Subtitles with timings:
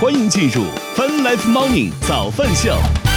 [0.00, 0.62] 欢迎进入
[0.94, 3.07] Fun Life Morning 早饭秀。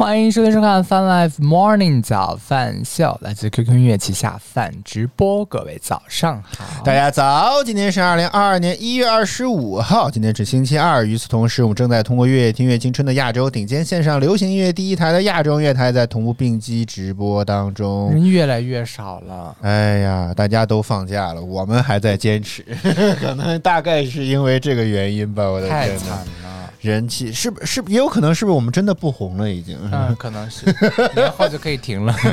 [0.00, 6.82] 欢迎收听收看 Fun Life Morning 早饭秀，来自 QQ 音乐旗下饭直播，各位早上好。
[6.82, 11.04] 大家早，今天是二零二二年一月二十五号，今天是星期二。
[11.04, 18.10] 与此同时，我们正在通过月乐听乐青春的亚洲顶尖线上流行音乐第一台的亚洲音乐台，在同步并机直播当中。
[18.10, 22.64] 人越来越少了，哎呀，大家都放假了，我们还在坚持，
[23.20, 25.44] 可能大概是因为这个原因吧。
[25.44, 26.49] 我的天呐，太惨了。
[26.80, 29.78] 人气是不是也有可能是不是我们真的不红了已经？
[29.92, 30.64] 嗯，可能是
[31.14, 32.14] 然后就可以停了。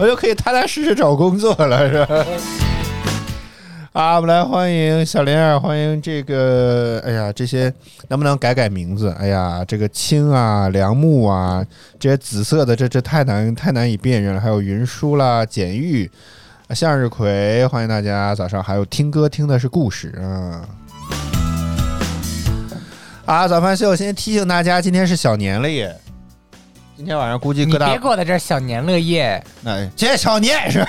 [0.00, 2.24] 我就可以踏踏实实找工作了，是吧？
[3.92, 7.70] 啊，我们来欢迎小莲儿，欢迎这个，哎呀，这些
[8.08, 9.14] 能不能改改名字？
[9.20, 11.62] 哎呀，这个青啊、梁木啊，
[12.00, 14.40] 这些紫色的，这这太难太难以辨认了。
[14.40, 16.10] 还有云舒啦、简玉、
[16.68, 18.62] 啊向日葵，欢迎大家早上。
[18.62, 20.66] 还有听歌听的是故事啊。
[23.24, 25.94] 啊，早饭秀先提醒大家，今天是小年了耶。
[26.96, 30.86] 今天晚上估计各大别给我在这儿小年乐业，那今天小年是吧？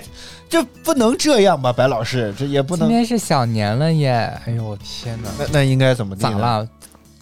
[0.48, 2.88] 这不能这样吧，白老师，这也不能。
[2.88, 4.32] 今天是小年了耶！
[4.46, 6.14] 哎呦我天哪，那那应该怎么？
[6.16, 6.66] 咋了？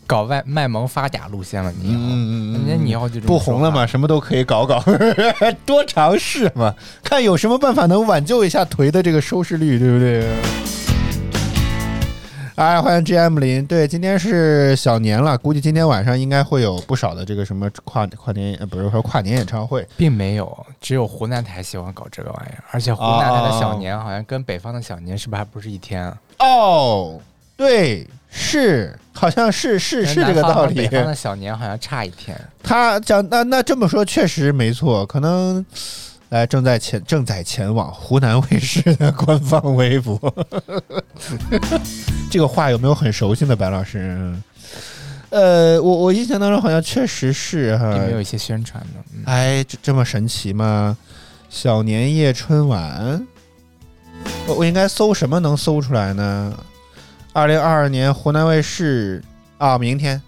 [0.07, 1.99] 搞外卖萌发嗲路线了你以后？
[2.01, 4.83] 嗯嗯嗯那你以后就不红了嘛，什么都可以搞搞，
[5.67, 10.25] 多尝试嘛，看有什么办法能挽救一下颓的这个收视率，对不对？
[12.59, 13.65] 哎，欢迎 GM 林。
[13.65, 19.87] 对，今天是小年了，估计今天晚上应该会有不少的这个什么跨跨年，呃，不是说跨年演唱会。
[19.97, 26.19] 并没有，只有湖南台喜欢搞这个玩意儿，而且湖南台的小年好像跟北方的小年是不是还不是一天啊？
[26.41, 27.21] 哦，
[27.57, 30.75] 对，是，好像是是是这个道理。
[30.75, 32.37] 北方的小年好像差一天。
[32.61, 35.65] 他讲那那这么说确实没错，可能
[36.31, 40.19] 来正在前正在前往湖南卫视的官方微博。
[42.31, 44.35] 这个话有没有很熟悉的白老师？
[45.31, 48.03] 呃，我我印象当中好像确实是哈并。
[48.07, 49.01] 没有一些宣传的。
[49.15, 50.97] 嗯哎，这这么神奇吗？
[51.51, 53.27] 小年夜春晚，
[54.47, 56.55] 我我应该搜什么能搜出来呢？
[57.33, 59.23] 二零二二年湖南卫视
[59.57, 60.21] 啊，明天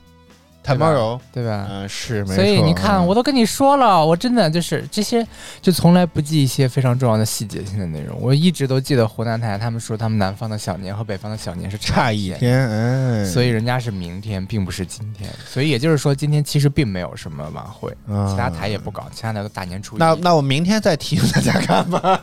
[0.65, 1.66] ，tomorrow，对吧？
[1.71, 2.34] 嗯、是没错。
[2.37, 5.26] 所以你看，嗯我都跟你说了，我真的就是这些，
[5.60, 8.19] 就从来不记一些非常重要的细节性的内容。
[8.21, 15.31] 我一直都记得湖南台他们说他们南方的小年和北方的小年是差一一天，哎，所以人家是明天，并不是今天。
[15.47, 19.98] 所以也就是说，今天其实并没有什么晚会，嗯其他台也不搞，其他台都大年初一。
[19.98, 22.21] 那那我明天再提醒大家看吧。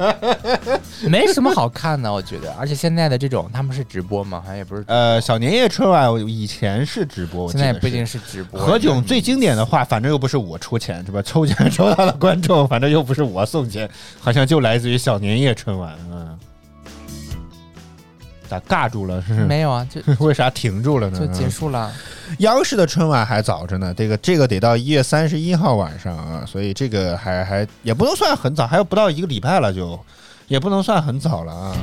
[1.09, 2.53] 没什么好看的，我觉得。
[2.53, 4.41] 而且现在的这种他们是直播吗？
[4.41, 4.83] 好像也不是。
[4.87, 8.36] 呃，小年夜春晚我以前是直播，现在也不一定是直播。
[8.51, 11.21] 何炅最经典的话，反正又不是我出钱是吧？
[11.25, 13.89] 抽奖抽到了观众，反正又不是我送钱，
[14.19, 16.37] 好像就来自于小年夜春晚啊。
[18.49, 19.21] 咋尬住了？
[19.21, 21.19] 是没有啊， 就为啥停住了呢？
[21.19, 21.91] 就结束了。
[22.39, 29.99] 央视的春晚还早着呢，这个这个得到一月三十一号晚上啊，所以这个还还也不能算很早，还有不到一个礼拜了就，
[30.47, 31.75] 也不能算很早了啊。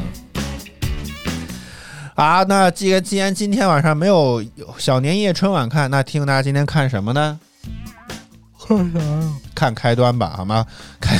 [2.15, 4.45] 啊，那既然既然今天晚上没有
[4.79, 7.41] 小年夜春晚看，那提醒大家今天看什么呢？
[8.67, 9.33] 看啥呀？
[9.55, 10.65] 看开端吧，好吗？
[11.01, 11.19] 开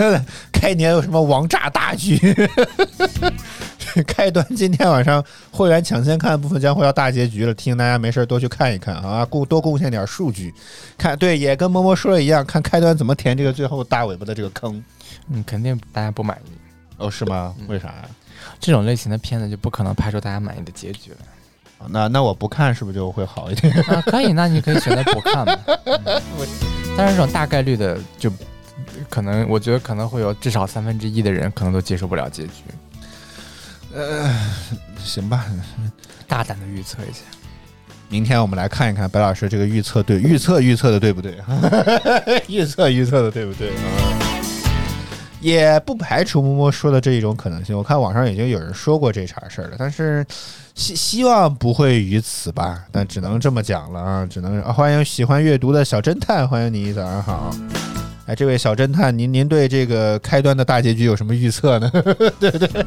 [0.52, 2.18] 开年有什么王炸大剧？
[4.06, 10.52] 开端今天晚上会员抢先看的部分将会要大结局了，提醒大家没事多去看一看啊，贡多贡献点数据。
[10.98, 14.82] 看对，也跟默默说的一样，看开端怎么填这个最后大尾巴的这个坑。
[15.30, 16.50] 嗯，肯定大家不满意。
[16.98, 17.54] 哦，是吗？
[17.66, 18.04] 为啥呀？
[18.60, 21.16] 这种类型的片子就不可能拍出大家满意的结局来。
[21.78, 23.72] 哦那那我不看是不是就会好一点？
[23.88, 25.58] 啊，可以，那你可以选择不看嘛。
[25.84, 26.22] 嗯
[26.96, 28.32] 但是这种大概率的，就
[29.10, 32.62] 可能我觉得可能会有至少三分之一的人可能都接受不了结局。
[33.92, 34.32] 呃
[35.02, 35.44] 行吧，
[36.28, 37.20] 大胆的预测一下，
[38.08, 41.36] 明天我们来看一看白老师这个预测对预测预测的对不对？
[42.48, 44.33] 预测预测的对不对啊？
[45.44, 47.76] 也不排除摸摸说的这一种可能性。
[47.76, 50.24] 我看网上已经有人说过这茬事儿了，但是
[50.74, 57.54] 希希望不会于此吧，但只能这么讲了啊，只能、欢迎喜欢阅读的小侦探，欢迎你，早上好。
[58.24, 61.90] 哎，这位小侦探，您您对这个开端的大结局有什么预测呢？
[62.40, 62.86] 对不对？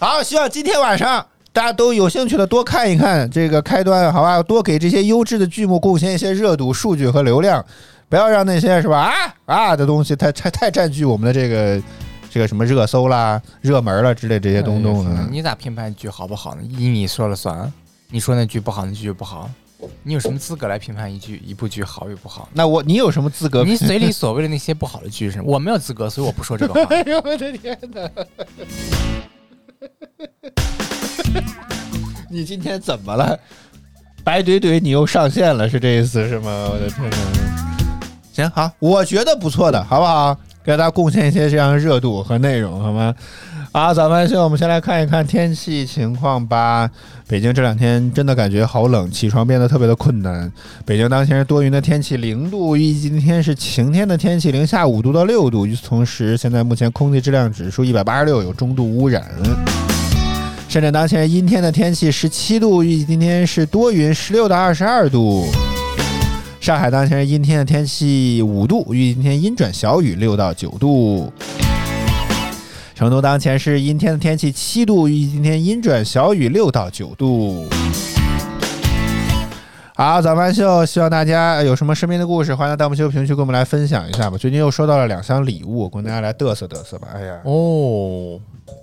[0.00, 4.42] 好，希望今天晚上大家都有兴趣的多看一看这个开端，好吧？
[4.42, 7.64] 多给这些优质的剧目贡献一些热度、数据和流量，
[8.08, 11.82] 不要让那些是吧啊啊的东西太太太占据我们的这个
[12.30, 15.28] 这个什么热搜啦、热门了之类这些东东啊。
[15.30, 16.62] 你咋评判剧好不好呢？
[16.62, 17.70] 依你说了算啊？
[18.10, 19.50] 你说那句不好，那句就不好。
[20.02, 22.48] 你有什么资格来评判一句一部剧好与不好？
[22.52, 23.62] 那我你有什么资格？
[23.62, 26.82] 你嘴里所谓的那些不好的剧是，我没有资格，所以我不说这个话。
[26.90, 28.08] 哎 呦我的天哪！
[32.30, 33.38] 你今天怎么了？
[34.24, 36.70] 白怼怼，你又上线了，是这意思是吗？
[36.72, 37.67] 我的天哪！
[38.38, 40.36] 行好，我觉得不错的，好不好？
[40.64, 43.12] 给大家贡献一些这样的热度和内容，好吗？
[43.72, 46.88] 啊，早饭秀，我们先来看一看天气情况吧。
[47.26, 50.50] 北京这两天真的感觉好冷，起床变得特别的困难。
[50.84, 55.66] 北京当前是多云的天气，零度，预计今天是晴天的天气，零下五度到六度。
[55.66, 59.24] 与此同时，现在目前空气质量指数一百八十六，有中度污染。
[60.68, 65.46] 深圳当前阴天的天气，十七度，预计今天是多云，十六到二十二度。
[66.68, 71.32] 上海当前是阴天的天气，五度，预计今天阴转小雨，六到九度。
[72.94, 77.66] 成都当前是阴天的天气，七度，预计今天阴转小雨，六到九度。
[79.94, 84.36] 好，早饭秀，希望大家有什么身边的故事，欢迎在弹幕区评论区跟我们来分享一下吧。
[84.36, 87.08] 最近又收到了两箱礼物，跟大家来嘚瑟嘚瑟吧。
[87.14, 88.38] 哎呀，哦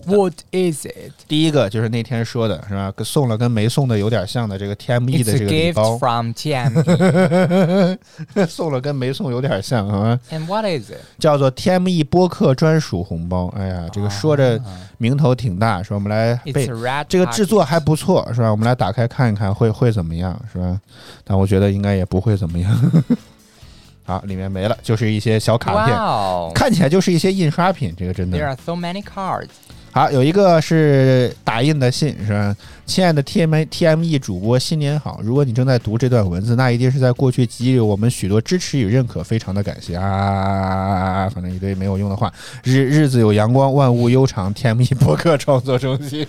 [0.05, 1.11] ，What is it？
[1.27, 2.91] 第一个就是那天说的是吧？
[2.95, 7.97] 跟送了跟没送的有点像的这个 TME 的 It's 这 a 个礼 gift 包，from TME。
[8.47, 10.97] 送了跟没送有点像啊，And what is it？
[11.19, 13.47] 叫做 TME 播客专属红包。
[13.57, 14.61] 哎呀，这个说着
[14.97, 17.05] 名头挺大，说我们来背 It's a red。
[17.09, 18.49] 这个制作还不错，是吧？
[18.51, 20.79] 我们来打开看一看会会怎么样，是吧？
[21.23, 22.91] 但我觉得应该也不会怎么样。
[24.07, 26.53] 好，里面没了，就是一些小卡片，Wow。
[26.53, 27.91] 看起来就是一些印刷品。
[27.97, 29.47] 这个真 There 的 are so many cards。
[29.95, 32.53] 好，有一个是打印的信，是吧？
[32.85, 35.21] 亲爱的 TM TME 主播，新年好！
[35.23, 41.29] 如果你正在读这段文字，那一定是在过去给予我们许多支持与认可，非常的感谢啊！
[41.33, 42.29] 反正一堆没有用的话。
[42.65, 44.53] 日日子有阳光，万物悠长。
[44.53, 46.27] TME 博客创作中心，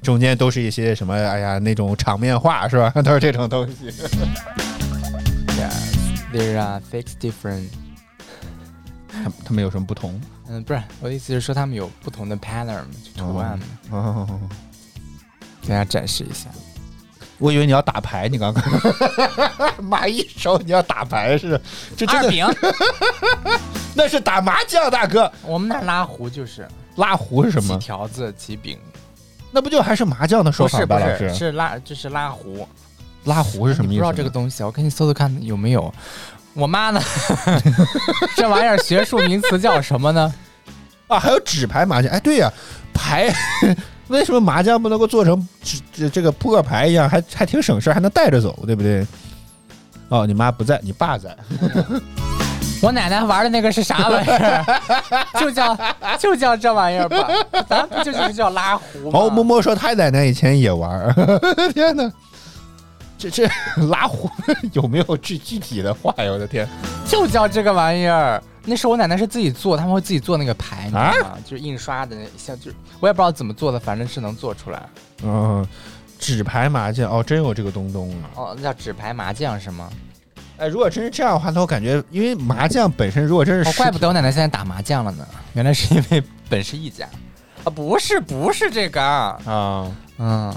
[0.00, 1.12] 中间都是一些什么？
[1.12, 2.90] 哎呀，那种场面话是吧？
[3.02, 3.90] 都是这种东西。
[5.58, 5.92] Yes。
[6.32, 7.87] There are six different。
[9.24, 10.20] 他他们有什么不同？
[10.48, 12.84] 嗯，不是，我的意思是说他们有不同的 pattern
[13.14, 14.40] 就图案嘛，哦，
[15.62, 16.48] 给大家展示一下。
[17.38, 18.64] 我以为你要打牌，你刚刚
[19.84, 21.64] 马一手你要打牌是吧？
[21.96, 22.56] 这真的
[23.94, 25.30] 那是打麻将，大哥。
[25.44, 26.66] 我们那儿拉胡就是
[26.96, 27.78] 拉胡是什起么？
[27.78, 28.76] 条子起饼，
[29.52, 31.18] 那不就还是麻将的说法吧，不是不？
[31.18, 32.66] 是是拉就是拉胡。
[33.24, 34.00] 拉胡是什么意思？
[34.00, 35.92] 不知道这个东西，我给你搜搜看有没有。
[36.58, 37.00] 我妈呢？
[38.36, 40.34] 这玩意儿学术名词叫什么呢？
[41.06, 42.10] 啊，还有纸牌麻将。
[42.10, 42.52] 哎，对呀、
[42.92, 43.32] 牌
[44.08, 49.06] 为什么麻将不能够做成纸这这个扑克牌一样，还还挺省事儿，还能带着走，对不对？
[50.08, 51.36] 哦，你妈不在，你爸在。
[52.80, 54.64] 我奶奶玩的那个是啥玩意儿？
[55.40, 55.76] 就叫
[56.18, 57.28] 就叫这玩意儿吧，
[57.68, 59.20] 咱不就就是叫拉胡吗？
[59.20, 61.12] 哦，摸摸说他奶奶以前也玩儿。
[61.72, 62.10] 天哪！
[63.18, 63.50] 这这
[63.88, 64.30] 拉胡
[64.72, 66.30] 有没有具具体的话呀？
[66.30, 66.66] 我的天！
[67.06, 68.42] 就叫这个玩意儿。
[68.64, 71.38] 那时候我奶奶是自己做，他们会自己做那个牌，你知道啊吗？
[71.44, 74.82] 就是印刷的，像就是我也不知道怎么做的，反正是能做出来。
[75.22, 75.66] 嗯，
[76.18, 78.28] 纸牌麻将哦，真有这个东东啊！
[78.34, 79.90] 哦，那叫纸牌麻将是吗？
[80.58, 87.08] 哎，如果真是这样的话，那我感觉，因为麻将本身如果真是哦，怪不得我奶奶现在打麻将了呢，原来是因为本是一家。
[87.64, 90.54] 啊，不是，不是这个啊，啊，嗯，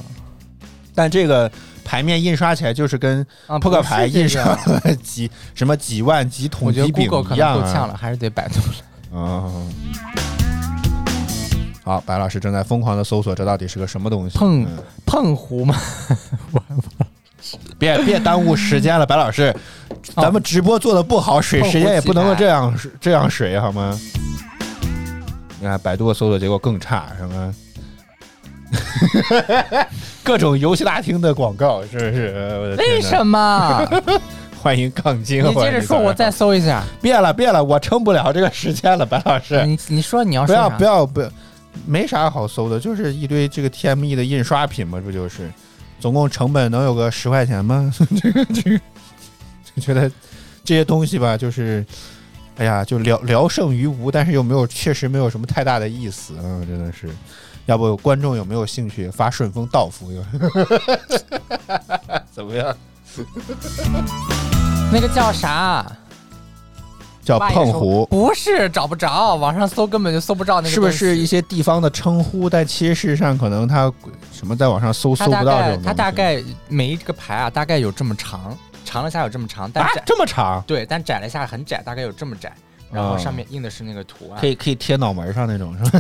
[0.94, 1.50] 但这个
[1.84, 8.74] 牌面印刷起来就是跟啊扑克牌印上了几 什么几万几桶几饼一样啊能够呛了，还是得百度了。
[9.14, 9.74] 嗯，
[11.84, 14.38] 好，白老师正在疯狂的搜索，这到底是个什么东西？
[14.38, 14.68] 碰嗯
[15.06, 15.76] 碰胡吗？
[17.80, 19.54] 别别耽误时间了，白老师，
[20.16, 24.00] 哦咱们直播做的不好，水时间也不能够这样这样水好吗？
[25.60, 27.54] 你看百度的搜索结果更差，什么
[30.24, 32.76] 各种游戏大厅的广告，是不是？
[32.78, 33.86] 为什么？
[34.62, 36.84] 欢迎杠精，你接着说，我再搜一下。
[37.02, 41.30] 别了别了，我撑不了这个时间了，白老师，你你说你要不要不要不要，
[41.88, 45.52] 没啥好搜的，就是一堆这个 TME 的印刷品嘛，不就是？
[46.00, 47.92] 总共成本能有个十块钱吗？
[48.22, 48.80] 这个这个，
[49.76, 50.10] 就觉得
[50.64, 51.84] 这些东西吧，就是，
[52.58, 57.10] 哎呀，就聊聊胜于无，但是又没有，确实没有什么太大的意思啊、真的是。
[57.66, 60.12] 要不观众有没有兴趣发顺丰到付？
[62.32, 62.76] 怎么样？
[64.92, 65.86] 那个叫啥？
[67.24, 70.70] 叫爸也说碰胡，不是找不着，网上搜根本就搜不着那个。
[70.70, 71.24] 是不是一？
[71.24, 72.50] 些地方的称呼？
[72.50, 73.94] 但其实事实上，可能他
[74.32, 75.88] 什么在网上搜搜不到这种东西。
[75.88, 82.52] 它大概每一个牌啊，大概有这么长，长了下有这么长，但啊窄、这么长，对，但窄了下很窄，大概有这么窄。
[82.92, 84.40] 然后上面印的是那个图案。
[84.40, 86.00] 可以可以贴脑门上那种是吧？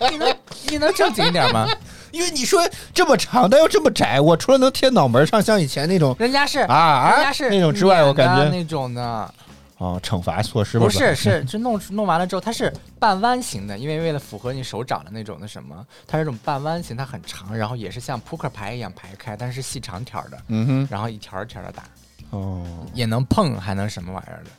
[0.10, 0.36] 你能
[0.70, 1.66] 你能正经一点吗？
[2.12, 2.60] 因为你说
[2.92, 9.34] 这么长，但又这么窄，我除了能贴脑门上，像以前那种人家是啊啊人家是那种之外，我感觉那种的，
[9.78, 15.74] 哦，惩罚措施吧不是是 就弄弄完了之后，它是半弯形的，因为为了符合你手掌的那种那什么，
[16.06, 21.82] 它是这种半弯形，它很长，然后也是像扑克牌一样排开，但是细长条的，嗯哼，然后一条一条的打，
[22.30, 24.50] 哦，也能碰，还能什么玩意儿的，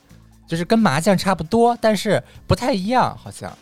[0.46, 3.52] 就是跟麻将差不多，但是不太一样，好像。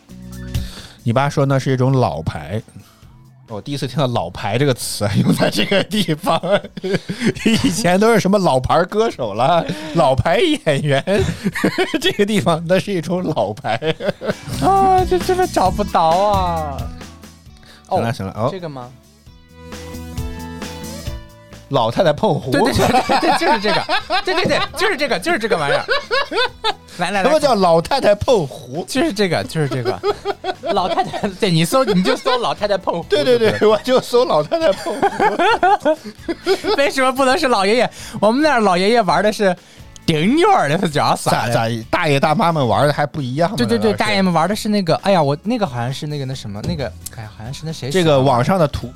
[1.03, 2.61] 你爸说那是一种老牌。
[3.49, 6.41] 我第一次听到“老牌”这个词用在这个地方，
[7.45, 9.63] 以前都是什么老牌歌手了、
[9.93, 11.03] 老牌演员，
[12.01, 13.75] 这个地方那是一种老牌。
[14.61, 16.77] 啊，这真的找不到啊！
[17.89, 18.89] 行了行了，哦，这个吗？
[21.73, 23.83] 老太太碰壶，对对对对对，就是这个，
[24.23, 25.83] 对对对，就是这个，就是这个玩意儿。
[26.99, 28.85] 来来来，什么叫老太太碰壶？
[28.87, 29.99] 就是这个，就是这个。
[30.71, 33.05] 老太太，对你搜你就搜老太太碰壶。
[33.09, 35.97] 对对对，我就搜老太太碰壶。
[36.77, 37.89] 为什么不能是老爷爷？
[38.21, 39.55] 我们那儿老爷爷玩的是
[40.05, 41.67] 顶女儿的，是叫啥咋咋？
[41.89, 43.57] 大爷大妈们玩的还不一样吗？
[43.57, 46.85] 对对对，大爷们玩的是那个，哎呀，我那个好像是那个那什么那个，
[47.17, 48.93] 哎呀，好像是那谁这个网上的图。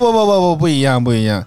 [0.00, 1.44] 不不不不不一样不一样，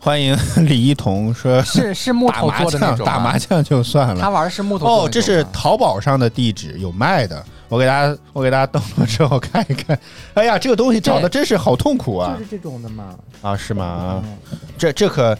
[0.00, 9.96] 欢迎李一桐说是是 木头打麻将做的那种吗打麻将就算了他玩的是木头哦，这是淘宝上的地址有卖的，我给大家我给大家登录之后看一看。
[10.34, 12.50] 哎呀，这个东西找的真是好痛苦啊就是！
[12.50, 13.14] 这种的嘛。
[13.40, 13.84] 啊，是吗？
[13.84, 15.38] 啊，嗯这这可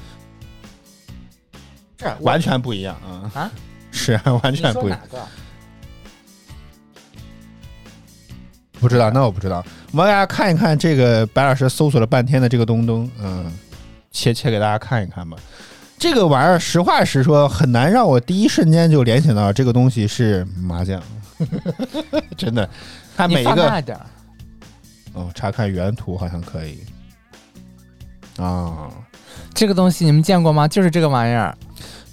[1.98, 3.42] 这完全不一样啊！
[3.42, 3.50] 啊，
[3.90, 5.00] 是完全不一样。
[8.82, 9.64] 不知道，那我不知道。
[9.92, 13.50] 我们给大家看一看这个白老师搜索了半天的这个东东，嗯，
[14.10, 15.36] 切切给大家看一看吧。
[15.98, 21.00] 这个玩意儿，实话实说，很难让我第一瞬间就联想到这个东西是麻将，
[22.36, 22.68] 真的。
[23.16, 23.84] 它每一个。
[25.14, 26.78] 哦，查看原图好像可以
[28.38, 28.88] 啊，
[29.54, 30.66] 这个东西你们见过吗？
[30.66, 31.56] 就是这个玩意儿。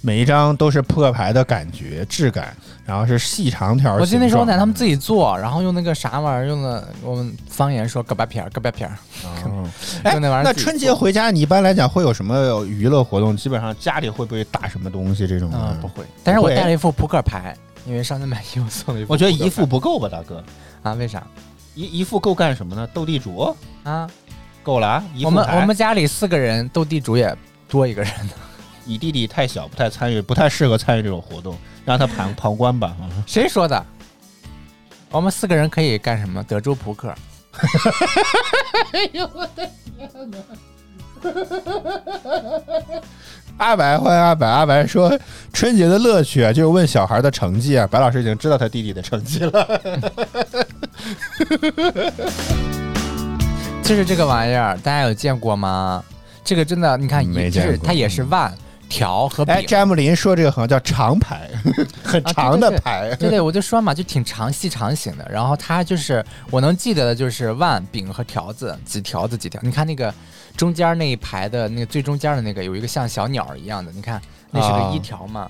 [0.02, 2.56] 每一张都是扑克牌的感觉、质感，
[2.90, 3.94] 然后是细长条。
[3.94, 8.98] 我记得那时候我奶他们自己，做，然后用那个啥玩意儿，用的我们方言说“嘎巴片儿”，胳巴片儿。
[9.22, 9.64] 哦
[10.02, 13.36] 哎，用那玩意儿那春节回家，你一般来讲会有什么娱乐活动？
[13.36, 15.58] 基本上家里会不会打什么东西这种的？
[15.60, 16.04] 嗯，不会。
[16.24, 17.56] 但是我带了一副扑克牌，
[17.86, 19.12] 因为上次买衣服送了一副。
[19.12, 20.42] 我觉得一副不够吧，大哥，
[20.82, 20.94] 啊？
[20.94, 21.24] 为啥
[21.76, 22.88] 一一副够干什么呢？
[22.92, 23.54] 斗地主
[23.84, 24.10] 啊？
[24.64, 25.04] 够了啊！
[25.14, 27.32] 一副我们我们家里四个人斗地主也
[27.68, 28.32] 多一个人呢。
[28.84, 32.96] 你弟弟太小，不太参与，不太适合参与这种活动，让他旁 旁观吧。
[33.00, 33.84] 啊谁说的？
[35.10, 36.42] 我们四个人可以干什么？
[36.44, 37.14] 德州扑克。
[43.58, 44.48] 阿白，欢迎阿白。
[44.48, 45.12] 阿白说，
[45.52, 47.86] 春节的乐趣啊，就是问小孩的成绩啊。
[47.86, 49.80] 白老师已经知道他弟弟的成绩了。
[53.82, 56.02] 就是这个玩意儿，大家有见过吗？
[56.42, 58.50] 这个真的，你看，没也就是它也是腕、
[58.90, 59.62] 条和柄哎，。
[59.62, 61.48] 詹姆林说这个好像叫长牌，
[62.02, 63.16] 很 啊长的牌。
[63.18, 65.26] 对对，我就说嘛，就挺长细长型的。
[65.30, 69.58] 然后它就是我能记得的，就是腕、饼和条子，几条子几条。
[69.62, 70.12] 你看那个
[70.56, 74.20] 中间那一排的那个最中间的那个，有一个像小鸟一样的，你看
[74.50, 75.48] 那是啊个一条嘛，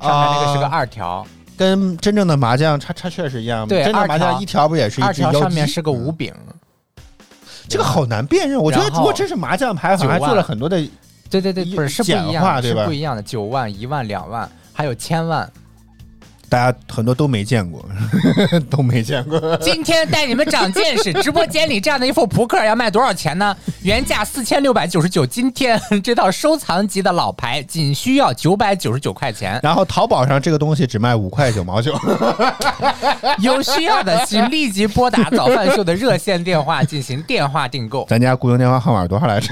[0.00, 1.26] 上面那个是个二条，
[1.56, 3.66] 跟真正的麻将差差确实一样。
[3.66, 6.32] 对麻将一条不也是一条上面是个嗯五饼。
[7.66, 8.62] 这个好难辨认。
[8.62, 10.86] 我觉得如果真是麻将牌，好像做了很多的。
[11.30, 13.22] 对对对，不是是不一样的，化对吧是不一样的。
[13.22, 15.50] 九万、一万、两万，还有千万。
[16.54, 17.84] 大家很多都没见过，
[18.70, 19.56] 都没见过。
[19.56, 23.56] 今天带你们长见识，直播间里这样的一副扑克要卖多少钱呢？
[23.82, 29.58] 原价四千六百九十九，今天 这套收藏级的老牌仅需要九百九十九块钱。
[29.64, 31.92] 然后淘宝上这个东西只卖五块九毛九，
[33.42, 38.06] 有需要的请立即拨打早饭秀的热线电话进行电话订购。
[38.08, 39.50] 咱家固定电话号码多少来着？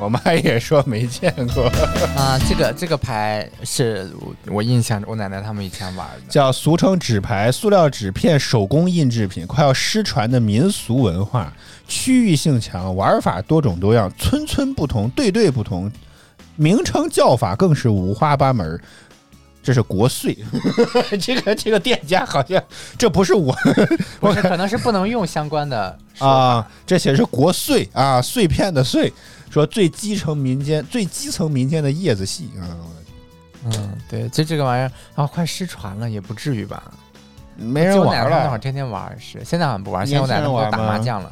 [0.00, 1.64] 我妈也说没见过，
[2.16, 6.30] 啊，这个这个牌是我我印象，我奶奶他们以前玩的。
[6.30, 11.52] 叫俗称纸牌、塑料纸片手工印制品，快要失传的民俗文化，
[11.86, 15.92] 区域性强，玩法多种多样，村村不同，队队不同，
[16.56, 18.80] 名称叫法更是五花八门。
[19.62, 20.34] 这是国粹，
[21.20, 22.60] 这个这个店家好像
[22.96, 23.54] 这不是我
[24.18, 29.12] 不是，可能是不能用相关的啊，这写的是国粹啊，碎片的碎，
[29.50, 32.64] 说最基层民间最基层民间的叶子戏啊，
[33.64, 36.82] 嗯，对，就这个玩意儿啊，快失传了，也不至于吧？
[37.56, 41.30] 没人玩了，奶那会儿天天玩，是现在好像不玩，现在我奶奶年轻人都打麻将了。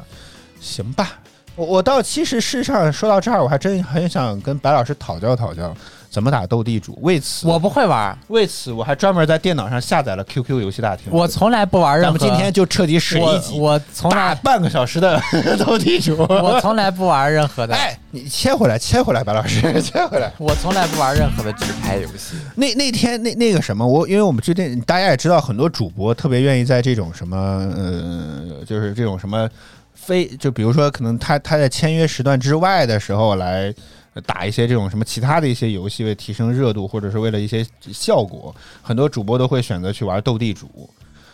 [0.59, 1.17] 行吧。
[1.55, 5.75] 我我倒其实事实上说到这儿，我还真很想跟白老师讨教讨教。
[6.09, 6.97] 怎么打斗地主。
[7.01, 11.05] 为此，我不会玩，为此我还专门在电脑上下载了 QQ 游戏大厅。
[11.11, 12.17] 我从来不玩任何。
[12.17, 15.21] 咱们今天就彻底使一集，我从来半个小时的
[15.59, 17.75] 斗地主，我从来不玩任何的。
[17.75, 20.31] 哎，你切回来，切回来，白老师， 切回来。
[20.39, 22.35] 我从来不玩任何的纸牌游戏。
[22.55, 29.47] 那那天那那个什么，我因为我们最近大家也知道，很多主播特别愿意在这种什么呃，就是这种什么
[29.93, 33.73] 非，就比如说可能他他在签约时段之外的时候来。
[34.21, 40.89] 打一些这种什么其他的一些游戏，为提升热度，或者是为了一些效果，很多主播都会选择去玩斗地主。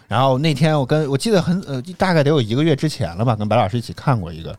[0.07, 4.57] 然后那天我跟我记得很呃，大概得有一个月之前了吧，跟白老师一起看过一个，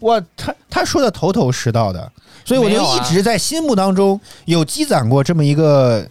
[0.00, 2.10] 哇，他他说的头头是道的，
[2.44, 6.08] 所以我就一直在心目当中有积攒过这么一个。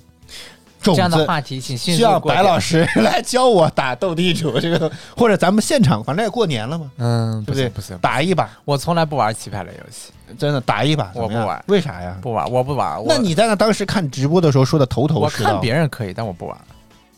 [0.95, 7.69] 这样的话题，请需要白老师来教我打斗地主这个，或者咱们现场，反正也过年了嘛，嗯，对不对？
[7.69, 8.49] 不行，打一把。
[8.65, 11.63] 我从来不玩棋牌类游戏，真的打一把，我不玩。
[11.67, 12.17] 为啥呀？
[12.21, 13.01] 不玩，我不玩。
[13.05, 16.57] 那你在那当时看直播的时候说的头头是道，我看别人可以，但我不玩。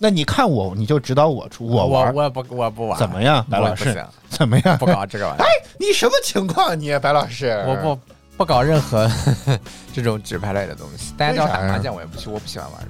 [0.01, 2.97] 那你看我，你就指导我出我玩，我不我不玩。
[2.97, 4.01] 怎么样，白老师？
[4.29, 4.77] 怎么样？
[4.77, 5.43] 不搞这个玩意儿。
[5.43, 5.47] 哎，
[5.77, 6.79] 你什么情况？
[6.79, 7.61] 你白老师？
[7.67, 7.99] 我不
[8.37, 9.11] 不搞任何
[9.93, 11.13] 这种纸牌类的东西。
[11.17, 12.81] 大家叫我打麻将，我也不去，我不喜欢玩。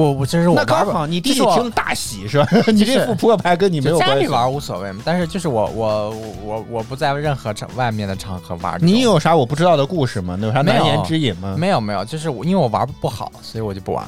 [0.00, 2.46] 我我其实我那刚好，你弟弟听大喜是吧？
[2.72, 4.14] 你这副扑克牌跟你没有关系。
[4.14, 6.10] 家里玩无所谓嘛，但是就是我我
[6.44, 8.78] 我我不在任何场外面的场合玩。
[8.80, 10.38] 你有啥我不知道的故事吗？
[10.40, 11.54] 有啥难言之隐吗？
[11.58, 14.06] 没有没有，就是因为我玩不好，所以我就不玩。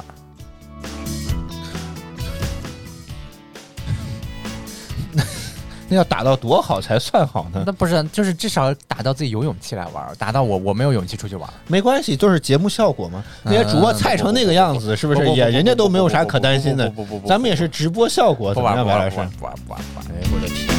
[5.93, 7.63] 要打到多好才算好呢？
[7.65, 13.23] 那不是，就是至少打到自己有勇气来玩，打到我我没有勇气出去玩，没关系，就是节目效果嘛。
[13.43, 16.89] 那些主播菜成那个样子，是不是也人家都没有啥可担心的？
[16.89, 20.05] 不不不，咱们也是直播效果，不玩白老师，不玩不玩不玩。
[20.09, 20.69] 哎，我的天！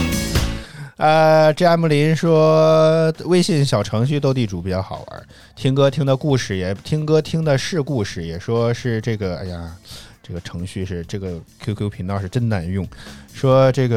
[0.96, 5.22] 呃，J M 林说微信小程序斗地主比较好玩，
[5.56, 9.72] 听歌听的故事也听歌听的是故事，也说是这个，哎呀。
[10.26, 12.88] 这个程序是这个 QQ 频道是真难用，
[13.34, 13.96] 说这个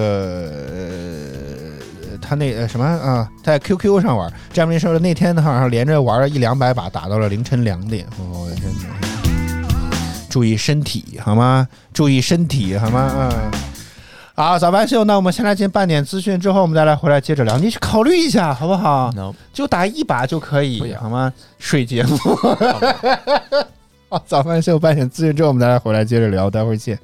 [0.69, 8.05] 呃他那呃什么啊，在 QQ 上玩，詹姆林说的那天好像连着玩了一两百把，打到了凌晨两点。
[8.19, 8.97] 我的天哪！
[10.29, 11.65] 注意身体好吗？
[11.93, 12.99] 注意身体好吗？
[12.99, 13.51] 啊！
[14.35, 17.57] 好，早班秀，那我们先来进半点资讯，之后我们再来回来接着聊。
[17.57, 19.11] 你去考虑一下好不好？
[19.53, 21.31] 就打一把就可以好吗？
[21.57, 22.17] 睡节目。
[24.09, 26.97] 好，早饭秀半点资讯之后，我们再来回来接着聊，待会儿见。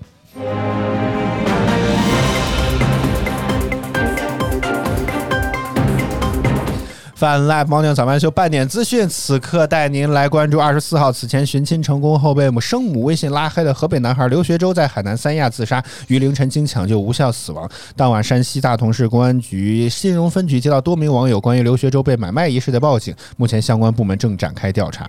[7.13, 17.70] 泛 Live Morning 早饭秀半点资讯，此刻带您来关注二十四号此前寻亲成功后被母生母微信拉黑的河北男孩刘学周，在海南三亚自杀，于凌晨经抢救无效死亡。
[17.98, 25.06] 当晚，山西大同市公安局新荣分局接到多名网友关于刘学周被买卖一事的报警，目前相关部门正展开调查。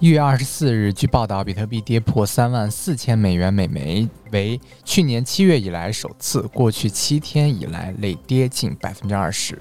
[0.00, 6.40] 一月二十四日，据报道，比特币跌破三万四千美元每枚，为去年七月以来首次。
[6.54, 9.58] 过去七天以来，累跌近百分之二十。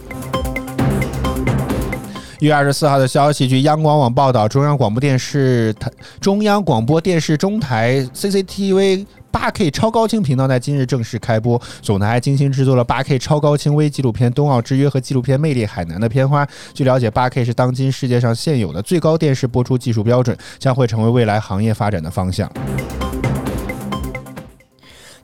[2.40, 9.08] 一月二十四号的消息，据央广网报道，中央广播电视台、中央广播电视中台 CCTV。
[9.40, 16.46] 八 K 超高清频道在今日正式开播，总台精心制作了八 K 超高清微纪录片《冬奥之约》和纪录片《魅力海南》的片花。
[16.74, 22.52] 据了解，八 K 是当今世界上现有的最高电视播出技术标准，将会成为未来行业发展的方向。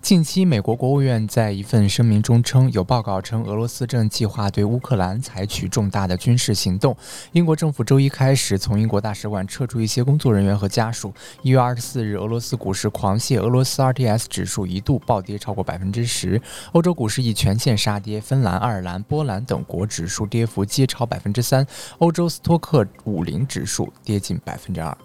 [0.03, 6.93] 近期，美国国务院在一份声明中称，有报告称俄罗斯正计划对乌克兰采取重大的军事行动。
[7.31, 11.13] 英国政府周一开始从英国大使馆撤出一些工作人员和家属。
[11.41, 16.39] 一月二十四日，俄罗斯股市狂泻，俄罗斯 RTS 指数一度暴跌超过百分之十。
[16.73, 21.65] 欧洲股市亦全线杀跌，芬兰、爱尔兰、波兰等国指数跌幅皆超百分之三。
[21.99, 24.97] 欧洲斯托克五零指数跌近百分之二。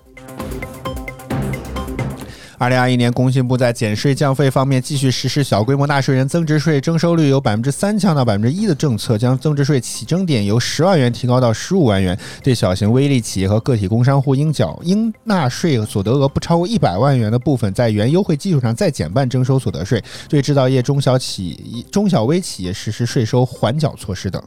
[2.58, 12.18] 二零二一年，工信部在减税降费方面继续实施小规模纳税人增值税征收率由百分之三降到百分之一的政策，将增值税起征点由十万元提高到十五万元。
[12.42, 20.02] 对小型微利企业和个体工商户应缴应纳税所得额不超过一百万元的部分，在原优惠基础上再减半征收所得税。
[20.28, 24.42] 对制造业中小企中小微企业实施税收缓缴措施等。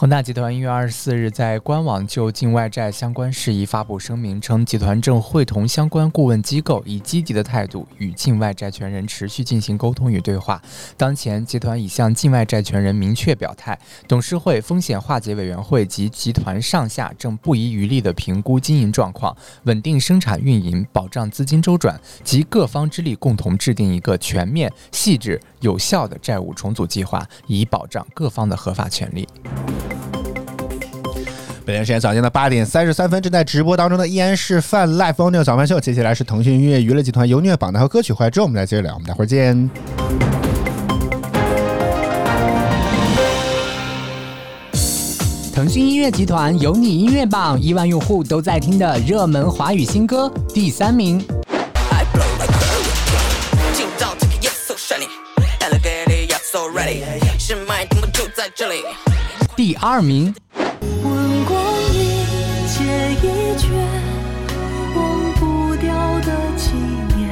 [0.00, 10.58] 恒大集团一月二十四日在官网就境外债相关事宜发布声明，称集团正会同相关顾问机构，以积极的态度与境外债权人持续进行沟通与对话。
[10.96, 29.28] 当前，集团已向境外债权人明确表态，董事会、风险化解委员会及集团上下正不遗余力地评估经营状况，稳定生产运营，保障资金周转，及各方之力共同制定一个全面、细致、有效的债务重组计划，以保障各方的合法权利。
[31.64, 35.78] 北京时间早间的八点三十三分，正在直播当中的依然是泛 Live Only 早饭秀。
[35.78, 38.94] 接下来是腾讯音乐娱乐集团由虐榜单和歌曲怀之后，我们来接着聊。
[38.94, 39.70] 我们待会儿见。
[45.54, 51.24] 腾讯音乐集团有你音乐榜亿万用户都在听的热门华语新歌第三名。
[59.56, 60.34] 第二名，
[61.02, 62.24] 问光阴
[62.66, 62.82] 借
[63.20, 63.70] 一卷，
[64.94, 66.72] 忘不掉的纪
[67.16, 67.28] 念，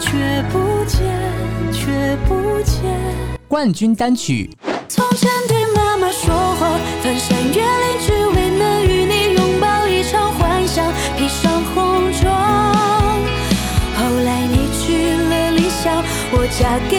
[0.00, 0.98] 却不见，
[1.72, 2.82] 却不见。
[3.46, 4.50] 冠军单曲
[4.88, 10.84] 从前对妈妈说谎，翻山越岭只为能与你拥抱一场幻想，
[11.16, 12.32] 披上红妆。
[13.94, 16.98] 后来你去了理想，我嫁给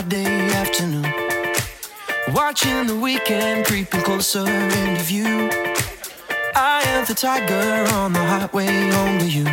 [0.00, 1.12] Friday afternoon.
[2.32, 5.50] Watching the weekend creeping closer into view.
[6.54, 8.66] I am the tiger on the highway
[9.18, 9.44] to you,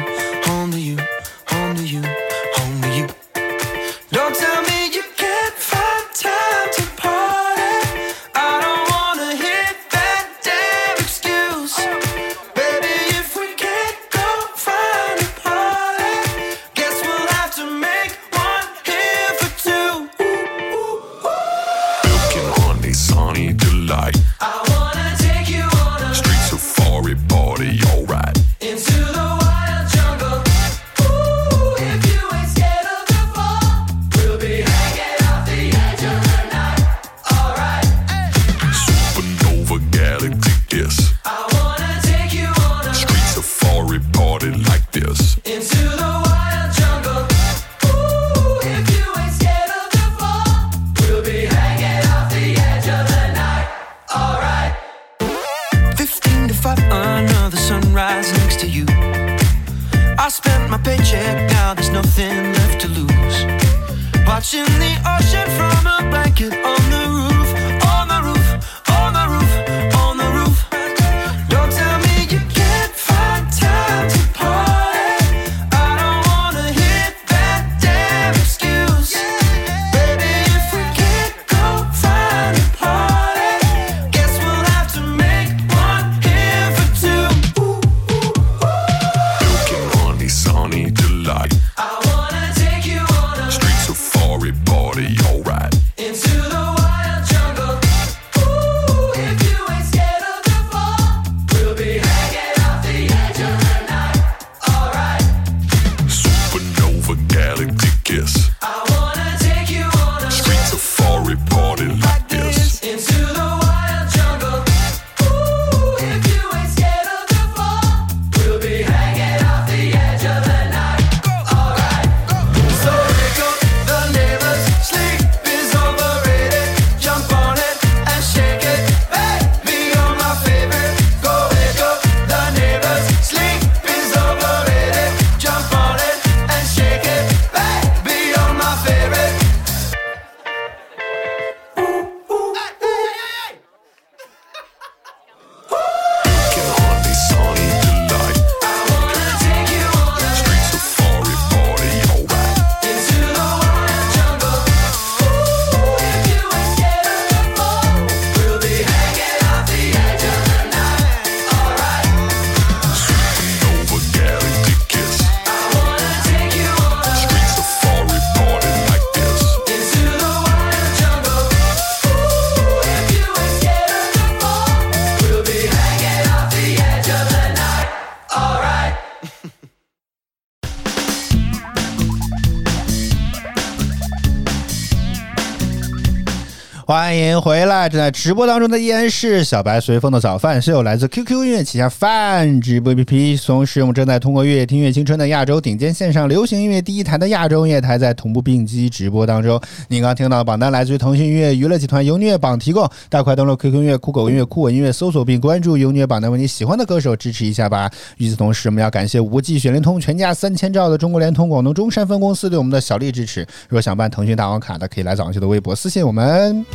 [186.87, 187.89] 欢迎回来！
[187.89, 199.61] 正在直播当中的依然是小白随风的早饭秀，来自 QQ 音乐旗下饭直播 APP，同时我们正在通过乐听乐青春的亚洲顶尖线上流行音乐第一台的亚洲音乐台，在同步并机直播当中。
[199.89, 207.91] 您刚听到榜单来自于腾讯音乐娱乐集团由虐榜提供，大快登录 QQ 音乐、酷狗音乐、酷我音乐搜索并关注由虐榜单，为你喜欢的歌手支持一下吧。
[208.15, 213.41] 与此同时，我们要感谢无际雪联通全价三千兆的中国联通广东中山分公司对我们的小力支持。
[213.67, 216.65] 如果想办腾讯大王卡的，可以来早上秀的微博私信我们。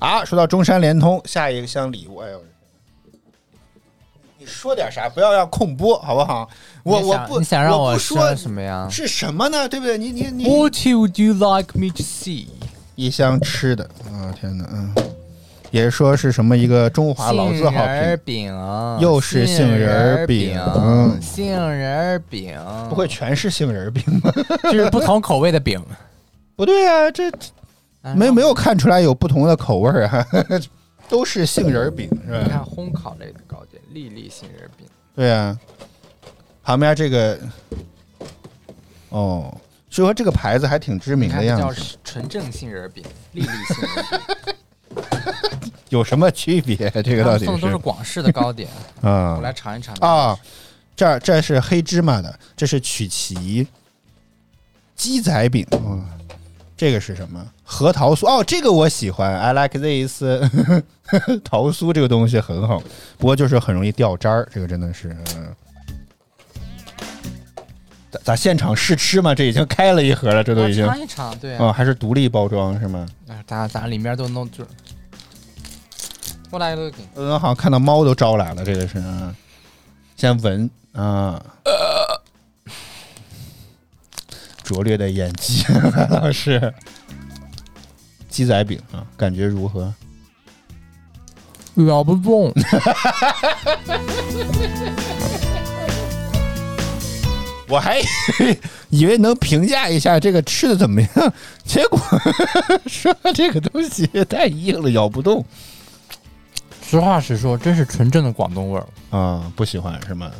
[0.00, 2.42] 好，说到中山联通，下一个箱礼物，哎呦，
[4.38, 5.08] 你说点啥？
[5.08, 6.48] 不要让空播，好不好？
[6.82, 9.66] 我我不你想让我说说什么呀是什么呢？
[9.66, 9.96] 对不对？
[9.96, 12.46] 你你你 What would you like me to see？
[12.96, 14.94] 一箱吃的，啊、天哪，嗯，
[15.70, 17.86] 也是说是什么一个中华老字号
[18.24, 18.54] 饼，
[19.00, 22.56] 又是杏仁饼嗯杏仁饼，
[22.90, 24.30] 不会全是杏仁饼吧？
[24.70, 25.82] 就是不同口味的饼。
[26.54, 27.32] 不对啊，这哎
[28.14, 30.26] 没没有看出来有不同的口味儿啊，
[31.08, 32.60] 都是杏仁儿饼是吧你看？
[32.62, 34.86] 烘烤类的糕点，粒粒杏仁儿饼。
[35.14, 35.58] 对啊，
[36.62, 37.38] 旁边这个，
[39.10, 39.56] 哦，
[39.88, 44.20] 说这个牌子还挺知名的样子，纯正杏仁儿饼，粒粒杏仁。
[45.90, 46.76] 有什么区别？
[47.02, 48.68] 这个到底送的都是广式的糕点，
[49.02, 49.94] 啊我来尝一尝。
[50.00, 50.36] 啊，
[50.96, 53.66] 这儿这是黑芝麻的，这是曲奇
[54.96, 56.04] 鸡仔饼，嗯，
[56.76, 57.44] 这个是什么？
[57.62, 60.22] 核桃酥哦，这个我喜欢，I like this
[61.44, 62.82] 桃酥这个东西很好，
[63.18, 65.54] 不过就是很容易掉渣儿，这个真的是，嗯。
[68.10, 69.34] 咋咋现场试吃嘛？
[69.34, 73.06] 这已经开了一盒了，这都已经尝一尝，对啊、还是独立包装是吗？
[73.28, 74.64] 啊，咱咱里面都弄就，
[76.50, 76.98] 过来都给。
[77.16, 79.34] 嗯，好像看到猫都招来了，这个是，嗯
[80.16, 81.42] 先闻啊，
[84.74, 85.62] 拙劣的演技，
[85.94, 86.74] 白老师，
[88.28, 89.94] 鸡仔饼啊，感觉如何？
[91.86, 92.52] 咬不动，
[97.68, 98.00] 我还
[98.90, 101.10] 以为能评价一下这个吃的怎么样，
[101.64, 102.00] 结果
[102.86, 105.46] 说这个东西太硬了，咬不动。
[106.82, 110.32] 实话实说，真是纯正的广东味儿，啊，不喜欢是吗？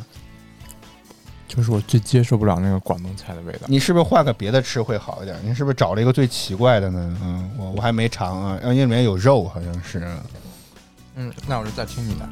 [1.55, 3.59] 就是我最接受不了那个广东菜的味道。
[3.67, 5.37] 你是不是换个别的吃会好一点？
[5.43, 7.17] 你是不是找了一个最奇怪的呢？
[7.23, 10.05] 嗯，我我还没尝啊，因为里面有肉，好像是。
[11.15, 12.27] 嗯，那我就再听你的。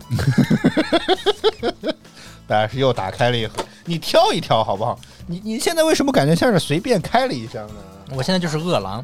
[2.46, 3.54] 大家是又打开了一盒，
[3.86, 5.00] 你挑一挑好不好？
[5.26, 7.76] 你你现在为什么感觉像是随便开了一箱呢？
[8.12, 9.04] 我现在就是饿狼。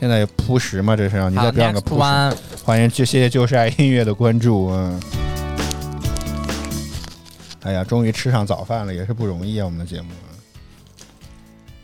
[0.00, 0.96] 现在有扑食吗？
[0.96, 2.00] 这是让你再好表演个扑食。
[2.64, 5.00] 欢迎，就谢谢就是爱音乐的关注啊！
[7.64, 10.30] 哎呀，终于吃上早饭了，也是不容易啊，我们的节目啊。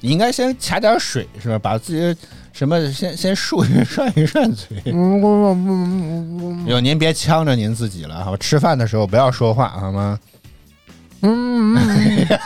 [0.02, 1.58] 你应该先卡点水是吧？
[1.58, 2.20] 把自己
[2.52, 4.78] 什么先先漱一涮一涮嘴。
[6.66, 8.36] 哟，您别呛着您自己了，好吧？
[8.38, 10.18] 吃饭的时候不要说话好吗？
[11.22, 11.76] 嗯，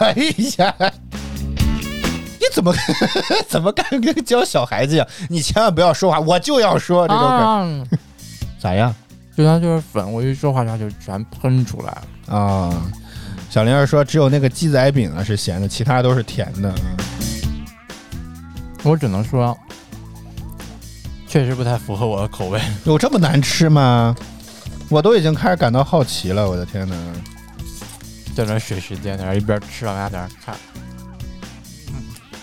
[0.00, 0.14] 哎
[0.58, 0.74] 呀，
[2.38, 2.74] 你怎么
[3.48, 5.06] 怎么干跟教小孩子一样？
[5.28, 7.86] 你千万不要说话，我就要说这种感觉、啊，
[8.58, 8.94] 咋样
[9.36, 11.86] 就它就是粉，我一说话它就全喷出来
[12.26, 12.36] 了。
[12.36, 12.92] 啊？
[13.54, 16.74] 小玲儿说，只有那个鸡仔饼啊是咸的，其他都是甜的。
[16.76, 17.64] 嗯
[18.82, 19.56] 我只能说，
[21.28, 22.60] 确实不太符合我的口味。
[22.82, 24.12] 有这么难吃吗？
[24.88, 26.96] 我都已经开始感到好奇了，我的天哪！
[28.34, 30.56] 在那水时间，在那一边吃往下在那看。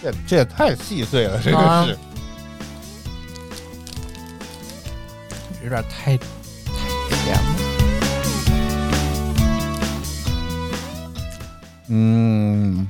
[0.02, 1.97] 这这也太细碎了，这个啊是。
[5.62, 6.24] 有点太太
[7.26, 7.70] 甜了。
[11.93, 12.88] 嗯，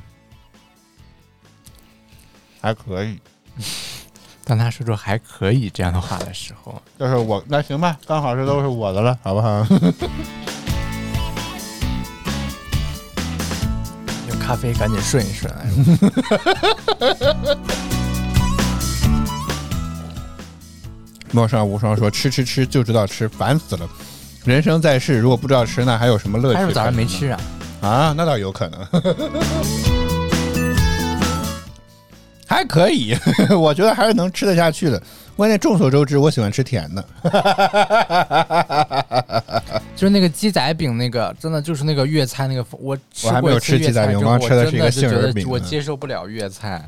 [2.60, 3.18] 还可以。
[4.46, 9.66] 当他说出还可以这样的话的时候，就是我那行吧，刚好这都是我的了，好不好？
[14.28, 15.52] 有咖啡赶紧顺一顺。
[21.32, 23.88] 陌上无双说：“吃吃吃就知道吃，烦死了！
[24.44, 26.54] 人生在世，如果不知道吃，那还有什么乐趣？
[26.54, 27.40] 他是不是早上没吃啊？
[27.82, 28.14] 啊？
[28.16, 28.80] 那倒有可能，
[32.46, 33.14] 还可以，
[33.58, 35.02] 我觉得还是能吃得下去的。
[35.34, 37.02] 关键众所周知，我喜欢吃甜的。
[39.96, 46.86] 就是那个鸡仔饼，那个真的就是那个粤菜那个，我吃我还没有吃鸡仔饼我刚吃的是一个杏仁饼我接受不了粤菜，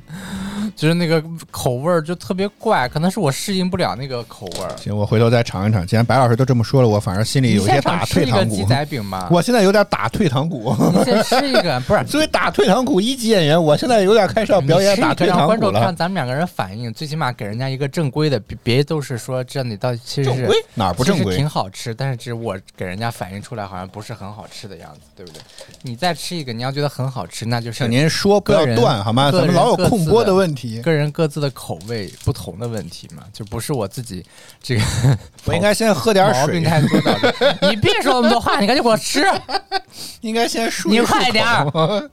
[0.76, 4.76] 就是那个口味儿就特别怪，可能是我适应不了那个口味儿。
[4.76, 5.87] 行，我回头再尝一尝。
[5.87, 8.64] 既然白老师都这么说了，我反而心里有一些打退堂鼓。
[8.64, 10.74] 仔饼吗，我现在有点打退堂鼓。
[10.94, 15.96] 你先吃一个，不是作为打退堂鼓一级演员，我现在有点开始要表演打退让观众看堂鼓了。
[15.96, 25.40] 咱们两个人反应，最起码给人家一个正规的，别别都是说这你到底其实是正规哪儿不正规其实挺好吃，但是只是我给人家反映出来好像不是很好吃的样子，对不对？
[25.82, 29.30] 你再吃一个，你要觉得很好吃，那就是请您说不要断好吗？
[29.30, 30.63] 咱们老有各自控播的问题。
[30.83, 34.24] 个人各自的口味不同的问题嘛，就不是我自己
[34.62, 34.83] 这个
[35.44, 37.35] 我应该先喝点水毛病，太多导致。
[37.70, 39.24] 你别说那么多话，你赶紧给我吃，
[40.22, 42.11] 应该先漱你快点儿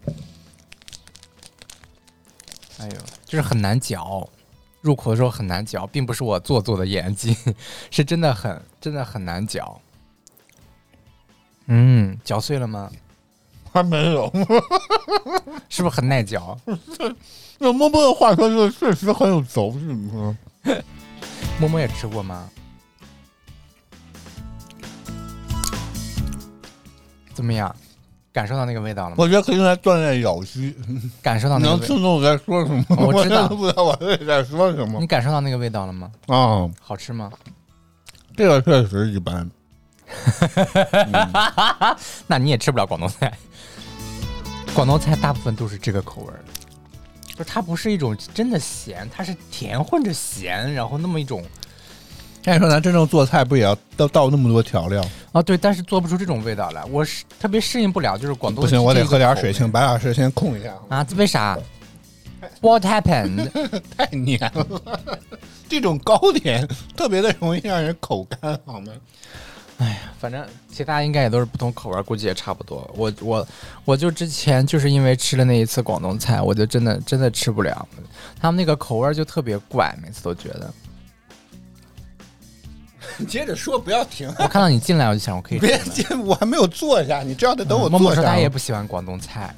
[2.79, 4.27] 哎呦，就是很难嚼，
[4.81, 7.37] 入口的时候很难嚼，并不是我做作的演技，
[7.91, 9.79] 是真的很真的很难嚼。
[11.67, 12.91] 嗯，嚼碎了吗？
[13.71, 14.29] 还没有。
[15.69, 16.57] 是不是很耐嚼？
[17.63, 20.09] 那摸摸的话说，就确实很有嚼劲。
[20.15, 20.35] 嗯
[21.59, 22.49] 默默也吃过吗？
[27.35, 27.73] 怎么样？
[28.33, 29.15] 感受到那个味道了吗？
[29.19, 30.75] 我觉得可以用来锻炼咬肌。
[31.21, 32.83] 感受到那个味，能听懂我在说什么？
[32.97, 33.95] 我知道 真的不知道我
[34.25, 36.11] 在说什么你感受到那个味道了吗？
[36.27, 36.67] 啊。
[36.81, 37.31] 好吃吗？
[38.35, 39.47] 这个确实一般。
[42.25, 43.31] 那你也吃不了广东菜。
[44.73, 46.53] 广东菜大部分都是这个口味儿的，
[47.41, 51.43] 就是它不是一种真的咸，它是甜混着咸，然后那么一种
[52.45, 55.03] 按说咱真正做菜不也要倒倒那么多调料？
[55.31, 60.75] 啊，对，但是做不出这种味道来，我是特别适应不了，就是广东不行，我得喝点水，请白老师先控一下。
[60.87, 61.57] 啊，这为啥
[62.59, 63.49] ？What happened？
[63.97, 64.99] 太黏了，
[65.67, 68.93] 这种糕点特别的容易让人口干，好吗？
[70.19, 72.89] 反正其他应该也都是不同口味，估计也差不多。
[72.95, 73.47] 我我
[73.85, 77.87] 我就之前就是因为吃了那一次广东菜，我就真的真的吃不了，
[78.39, 80.71] 他们那个口味就特别怪，每次都觉得。
[83.17, 84.27] 你 接着说，不要停。
[84.39, 86.05] 我看到你进来，我就想我可以别进。
[86.25, 88.31] 我还没有坐下，你这样得等我默默说坐下。
[88.31, 89.53] 他也不喜欢广东菜，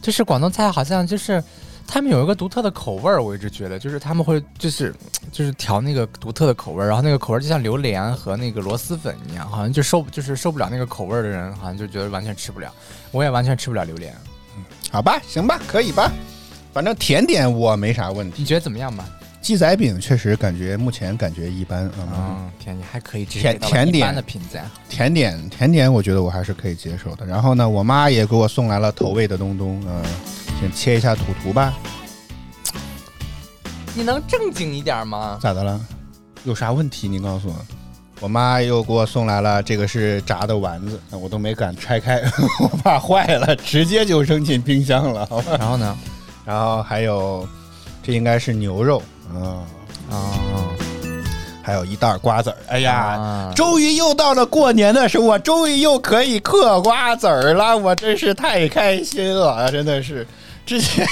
[0.00, 1.42] 就是广东菜好像就是
[1.86, 4.94] 他们有一个独特的口味儿，我一直觉得就是他们会就是
[5.32, 12.70] 就是调那个独特的口味儿，然后那个口味儿就像榴莲和那个螺蛳粉一样，好像就受就是受不了那个口味儿的人，好像就觉得完全吃不了。
[13.12, 14.14] 我也完全吃不了榴莲，
[14.90, 16.12] 好吧，行吧，可以吧。
[16.72, 19.08] 反正甜点我没啥问题，你觉得怎么样吧？
[19.40, 21.92] 鸡仔饼确实感觉目前感觉一般啊。
[21.98, 24.68] 嗯，甜，你还可以，甜甜点的评价。
[24.88, 27.24] 甜点甜点，我觉得我还是可以接受的。
[27.24, 30.02] 然后呢，我妈也给我送来了投喂的东东，嗯、
[30.60, 31.72] 先切一下土图吧。
[33.94, 35.38] 你能正经一点吗？
[35.40, 35.80] 咋的了？
[36.44, 37.08] 有啥问题？
[37.08, 37.54] 你告诉我。
[38.20, 42.22] 我妈又给我送来了，这个是炸的丸子，我都没敢拆开，
[42.60, 45.56] 我怕坏了，直接就扔进冰箱了，好吧？
[45.58, 45.98] 然后呢？
[46.44, 47.46] 然后还有，
[48.02, 49.02] 这应该是牛肉
[49.34, 49.60] 啊，
[50.10, 50.16] 啊、
[51.66, 52.56] 还有一袋瓜子儿。
[52.68, 60.24] 哎呀，啊终于又到了过年的时候，我终于又可以嗑瓜子儿了，我真是太开心了，真的是。
[60.64, 61.04] 之前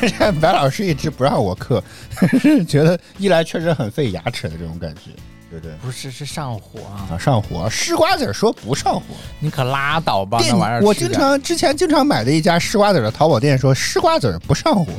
[0.00, 1.82] 之前 白老师一直不让我嗑，
[2.68, 5.10] 觉得一来确实很费牙齿的这种感觉，
[5.50, 5.72] 对对？
[5.82, 7.08] 不是，是上火啊！
[7.12, 9.02] 啊，上火，湿瓜子儿说不上火。
[9.40, 14.92] 你可拉倒吧，那玩意儿我经常之前经常买的一家湿瓜子儿的淘宝店说湿瓜子儿不上火，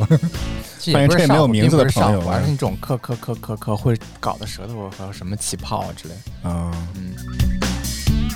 [0.80, 6.14] 这 发现这也没有名字的朋友并不是上火而是那种咳咳咳咳咳会搞得舌头和什么起泡啊之类。
[6.42, 7.14] 啊，嗯，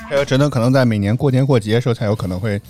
[0.07, 2.61] 还有只能可能在每年过年过节的时候才有可能会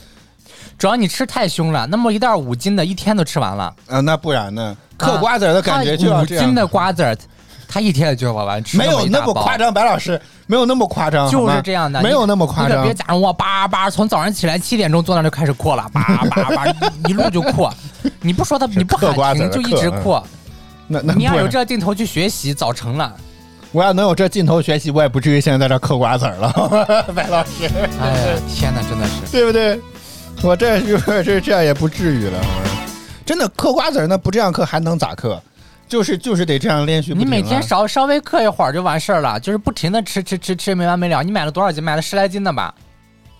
[0.78, 3.76] 主要你吃太凶了，那么一袋五斤的，一天都吃完了。
[3.88, 4.76] 啊，那不然呢？
[4.98, 7.18] 嗑瓜子儿的感觉就它要这样五斤的瓜子儿，
[7.74, 12.94] 他一天也就要完吃没有那么夸张，白老师没有那么夸张，就是这样的，没有那么夸张别。
[12.94, 16.76] 假装我叭叭从早上起来七点钟坐那就开始扩了，叭叭叭一
[17.10, 17.74] 一路就扩，
[18.22, 20.24] 你不说他你不喊停就一直扩，
[20.88, 23.12] 那那你要有这劲头去学习，早成了。
[23.72, 27.66] 我要能有这劲头学习，我也不至于现在在这嗑瓜子儿了， 白老师，
[28.00, 29.32] 哎呀，天哪，真的是。
[29.32, 29.82] 对不对？
[30.44, 32.40] 我这就是 这这样也不至于了，
[33.26, 35.42] 真的嗑瓜子儿那不这样嗑还能咋嗑？
[35.94, 37.24] 就是就是得这样连续你。
[37.24, 41.22] 每天稍稍微嗑一会儿就完事儿了，就是不停的吃吃吃吃没完没了。
[41.22, 41.84] 你买了多少斤？
[41.84, 42.74] 买了十来斤的吧？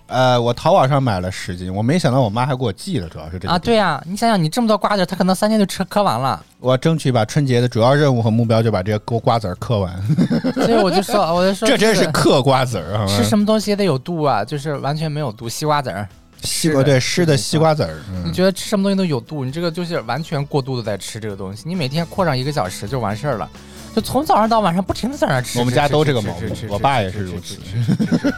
[0.06, 6.40] 呃，我淘宝上买了十斤，我没想到我妈还给我寄了，主要是这个啊，对呀、你想想，你这么多瓜子，她可能三天就吃嗑完了。
[6.60, 9.92] 我争取把春节的主要任务和目标就把这个瓜子儿嗑完。
[10.54, 15.48] 所以我就说，我就说，这真是嗑瓜子儿，啊吃什么东西也得有度啊，就是完全没有度。
[15.48, 16.08] 西瓜子儿，
[16.44, 21.64] 西瓜对湿的西瓜籽儿，嗯你觉得吃什么东西都有度，你这个就是完全过度的在吃这个东西。
[21.66, 23.50] 你每天扩上一个小时就完事儿了，
[23.94, 25.58] 就从早上到晚上不停的在那吃。
[25.58, 27.58] 我们家都这个毛病我爸也是如此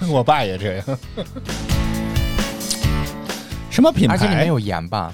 [0.09, 0.85] 我爸也这样。
[3.71, 4.15] 什么品牌？
[4.15, 5.13] 而且里面有盐吧？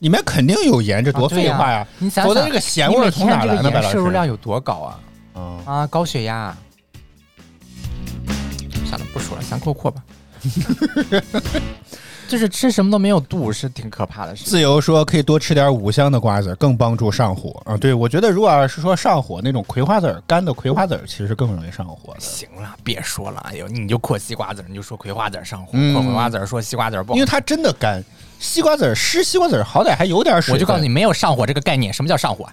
[0.00, 1.86] 里面肯定有盐，这多废话呀！
[1.98, 3.62] 你想想，这个咸味儿从哪来呢？
[3.62, 5.00] 你每天这个白老摄入量有多高啊？
[5.32, 6.54] 啊，啊，高血压。
[8.84, 10.02] 算了，不说了，想扩扩吧。
[12.26, 14.44] 就是吃什么都没有度，是挺可怕的事。
[14.44, 17.76] 自由说可以多吃点五香的瓜子，更帮助上火啊。
[17.76, 22.20] 对，我觉得如果要是说上火那种葵花籽干的葵花籽，其实更容易上火的。
[22.20, 27.14] 行了，别说了，哎呦，你就嗑西瓜籽，你就说葵花籽上火，嗯扩葵花籽说西瓜籽不好。
[27.14, 28.02] 因为它真的干，
[28.38, 30.54] 西瓜籽湿西瓜籽好歹还有点水。
[30.54, 31.92] 我就告诉你，，没有上火这个概念。
[31.92, 32.48] 什么叫上火？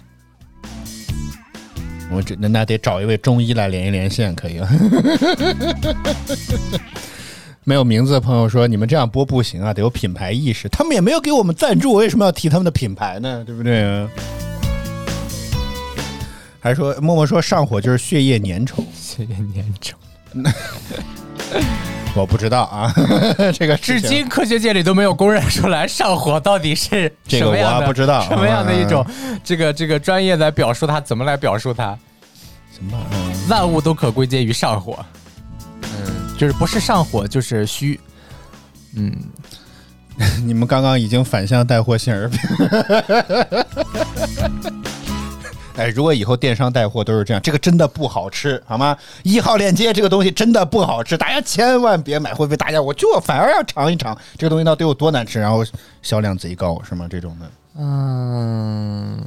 [2.11, 4.69] 我这那那得找一位中医来连一连线，可以啊。
[7.63, 10.67] 没有名字的朋友说：“你们这样播不行啊，得有品牌意识。
[10.69, 13.43] 他们也没有给我们赞助，为什么要提他们的品牌呢？
[13.45, 14.07] 对不对？”
[16.59, 19.93] 还说默默说上火就是血液粘稠，血液粘稠。
[22.13, 22.93] 我不知道啊，
[23.57, 31.97] 这个至今科学界里都没有公认出来上火到底是这个什么样的我不知道什么样的一种嗯这个这个专业来表述它，怎么来表述它？
[32.73, 32.97] 什么？
[33.13, 35.03] 嗯万物都可归结于上火，
[35.83, 37.99] 嗯，就是不是上火就是虚，
[38.95, 39.15] 嗯，
[40.43, 42.39] 你们刚刚已经反向带货杏仁饼。
[45.77, 48.97] 哎，如果以后电商带货都是这样，这个真的不好吃，好吗？
[49.21, 55.63] 一号链接这个东西真的不好吃，大家千万别买，会被大家我就反而要尝一尝这个东西到底有多难吃，然后
[56.01, 57.07] 销量贼高，是吗？
[57.07, 59.23] 这种的，嗯，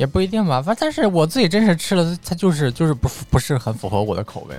[0.00, 4.56] 也不一定吧，反正但是我自己真是吃了，它就是就是不不是很符合我的口味，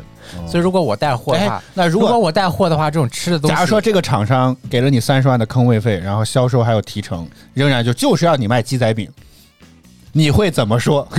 [0.48, 9.12] 所以如果我带货的话哎，那如果如果我带货的话，这种吃的东西，假如说这个厂商给了你三十万的坑位费，然后销售还有提成，仍然就就是要你卖鸡仔饼，
[10.12, 11.08] 你会怎么说？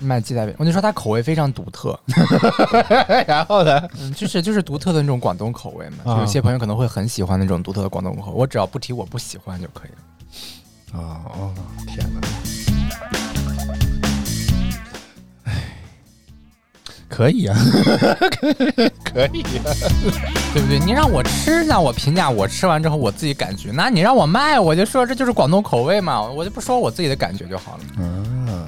[0.00, 1.96] 卖鸡仔饼，我就说它口味非常独特，
[3.28, 3.80] 然后呢？
[4.00, 11.00] 嗯，就是就是独特的那种广东口味嘛，有些朋友可能会很喜欢那种独特的广东口味，我只要不提我不喜欢就可以了。
[11.00, 11.54] 哦哦，
[11.86, 12.20] 天哪！
[17.08, 17.56] 可以啊，
[19.04, 19.64] 可以啊。
[20.52, 20.78] 对不对？
[20.78, 23.70] 你让我吃，让我评价，我吃完之后我自己感觉。
[23.72, 27.80] 那你让我卖，我就说这就是广东口味嘛，我就不说我自己的感觉就好了。
[27.98, 28.66] 嗯，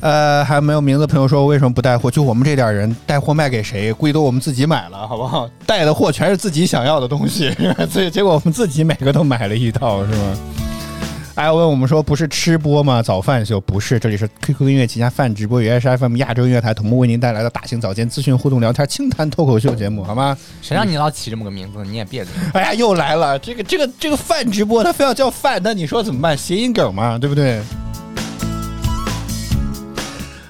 [0.00, 2.10] 呃，还没有名字朋友说为什么不带货？
[2.10, 3.92] 就我们这点人，带货卖给谁？
[3.92, 5.48] 估计都我们自己买了，好不好？
[5.66, 7.54] 带的货全是自己想要的东西，
[7.90, 10.38] 所以结果我们自己每个都买了一套，是吗？
[11.38, 13.00] 还要问我们说不是吃播吗？
[13.00, 20.36] 早饭秀不是，这里是 QQ 音乐旗下饭直播与 HFM 亚洲音乐台同步为您带来的大型早间资讯互动聊天清谈脱口秀节目，好吗？
[20.60, 21.84] 谁让你老起这么个名字？
[21.84, 22.34] 你也别嘴。
[22.54, 23.38] 哎呀，又来了！
[23.38, 26.36] 这个这个这个饭直播，他非要叫饭，那你说怎么办？
[26.36, 27.60] 谐音梗嘛，对不对？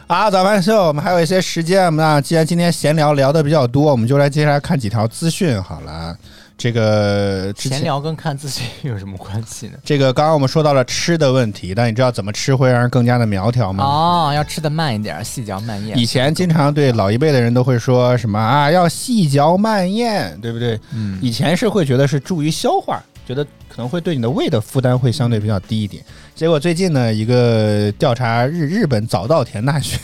[0.07, 6.17] 啊，早饭秀，我们还有一些时间，那既然今天闲聊聊的比较多，我们就来接下来看几条资讯好了。
[6.59, 9.79] 这个闲聊跟看自己 有什么关系呢？
[9.85, 13.85] 这个刚刚我们说到了吃的问题，但你知道怎么吃会让人更加的苗条吗？
[13.85, 15.97] 哦，要吃的慢一点，细嚼慢咽。
[15.97, 20.79] 以前经常对老一辈的人都会说什么啊，要细嚼慢咽，对不对？
[20.93, 26.03] 嗯，以前是会觉得是助于消化，觉得可能会对你的胃的负担会相对比较低一点。
[26.35, 29.99] 结果最近呢，一个调查日日本早稻田大学，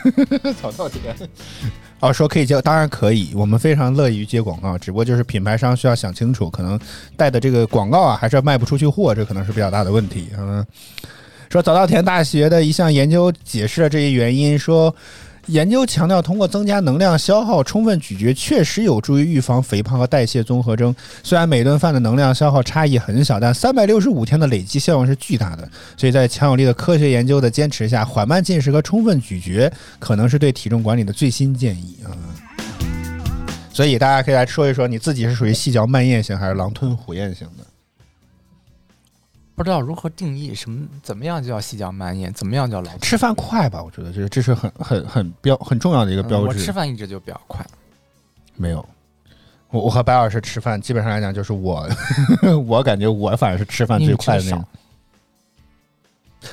[0.62, 1.14] 早稻田。
[2.00, 6.80] 哦，说可以接，当然可以，我们非常乐于接广告，只不过就是品牌商需要想清楚，可能
[7.14, 10.28] 带的这个广告啊，还是要卖不出去货，这可能是比较大的问题。
[10.38, 10.64] 嗯，
[11.50, 14.92] 说早稻田大学的一项研究解释了这一原因，说
[15.46, 20.94] 研究强调，通过增加能量消耗，充分咀嚼确实有助于预防肥胖和代谢综合征。
[21.24, 25.68] 虽然每顿饭的能量消耗差异很小，但三百六十五天的累积效应是巨大的。
[25.96, 32.14] 所以在强有力的科学研究的坚持下，缓慢进食和充分咀嚼可能是对体重管理的最新建议啊。
[33.72, 37.61] 所以大家可以来说一说，你自己是属于细嚼慢咽型还是狼吞虎咽型的？
[39.62, 46.46] 不知道如何定义什么，怎么样叫细嚼慢咽，怎么样叫老吃饭快吧，我觉得这这是很很很标很重要的一个标志。
[46.46, 47.64] 嗯我吃饭一直就比较快，
[48.56, 48.84] 没有，
[49.70, 51.88] 我我和白老师吃饭，基本上来讲就是我，
[52.66, 54.64] 我感觉我反而是吃饭最快的那种。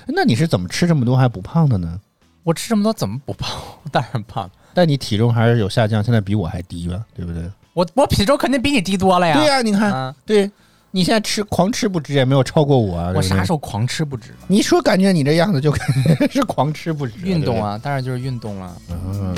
[0.05, 1.99] 那你是怎么吃这么多还不胖的呢？
[2.43, 3.49] 我吃这么多怎么不胖？
[3.83, 4.51] 我当然胖了。
[4.75, 7.51] 但你体重还是有下降，现在比我还低吧，对不对？
[7.73, 9.35] 我我体重肯定比你低多了呀。
[9.35, 10.51] 对呀、你看，嗯对
[10.91, 13.13] 你现在吃狂吃不止，也没有超过我啊。
[13.15, 14.37] 我啥时候狂吃不止了？
[14.47, 18.75] 你说感觉你这样子就感觉是狂吃不止，运动啊，当然就是运动了。
[18.89, 19.35] 嗯。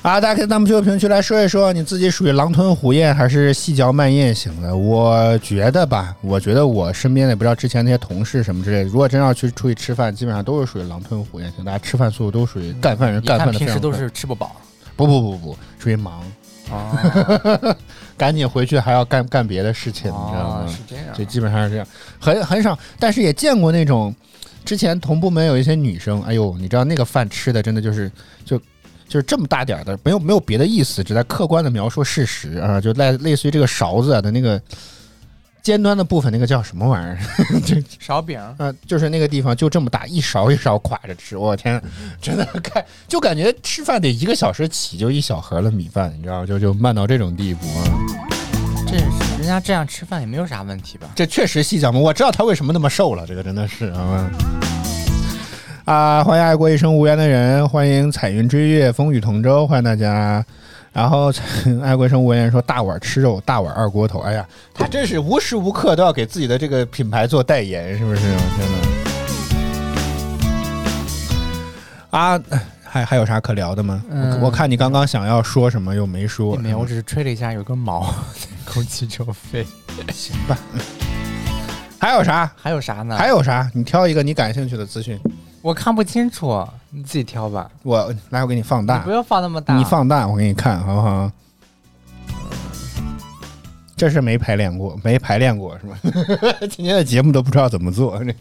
[0.00, 4.74] 啊，大家可以在弹幕区和评论区来说一说，你自己属于狼吞虎咽还是细嚼慢咽型的？
[4.74, 13.50] 我觉得吧，我觉得我身边的不知道之前那些同事什么之类的，如果真要去出去吃饭，基本上都是属于狼吞虎咽型，大家吃饭速度都属于干饭人干饭。
[13.50, 14.56] 平时都是吃不饱。
[14.96, 16.22] 不不不不，属于忙，
[16.70, 17.76] 哦，
[18.20, 20.66] 赶紧回去还要干干别的事情，你知道吗？
[20.66, 21.86] 哦是这样就基本上是这样，
[22.20, 24.14] 很很少，但是也见过那种，
[24.62, 28.12] 之前同部门有一些女生，哎呦，你知道那个饭吃的真的就是
[28.44, 28.58] 就
[29.08, 34.60] 就是这么大点儿的，没有没有别的意思，只在客观的描述事实啊，就类类似于这个勺子啊的那个
[35.62, 37.18] 尖端的部分，那个叫什么玩意儿？
[37.98, 41.80] 勺饼，啊，就是那个地方就这么大，一勺一勺垮着吃，我天，
[42.20, 47.84] 真的看就感觉吃饭得一个小时起，就一小盒的米饭，你知道，就就慢到这种地步啊。
[48.86, 49.04] 这是
[49.38, 51.08] 人家这样吃饭也没有啥问题吧？
[51.14, 54.30] 这确实细讲嘛，我知道他为什么那么瘦了，这个真的是啊。
[55.84, 60.44] 啊，欢迎爱过一生无缘的人，欢迎彩云追月，风雨同舟，欢迎大家。
[60.92, 61.32] 然后
[61.82, 64.18] 爱过一生无缘人说大碗吃肉，大碗二锅头。
[64.20, 68.20] 哎呀，他真是无时无刻都要给自己的这个品牌做代言，是不是？
[68.20, 68.68] 天
[72.10, 72.18] 哪！
[72.18, 72.40] 啊，
[72.82, 74.02] 还还有啥可聊的吗？
[74.10, 76.56] 嗯我我看你刚刚想要说什么又没说。
[76.56, 79.64] 没有，我只是吹了一下，有根毛在空气就飞。
[80.12, 80.58] 行吧。
[82.00, 82.50] 还有啥？
[82.56, 83.16] 还有啥呢？
[83.16, 83.70] 还有啥？
[83.74, 85.20] 你挑一个你感兴趣的资讯。
[85.62, 87.70] 我看不清楚，你自己挑吧。
[87.82, 88.98] 我来，我给你放大。
[88.98, 89.76] 你不要放那么大。
[89.76, 91.30] 你放大，我给你看，好不好？
[93.96, 95.98] 这是没排练过，没排练过是吧？
[96.70, 98.18] 今天的节目都不知道怎么做。
[98.24, 98.34] 这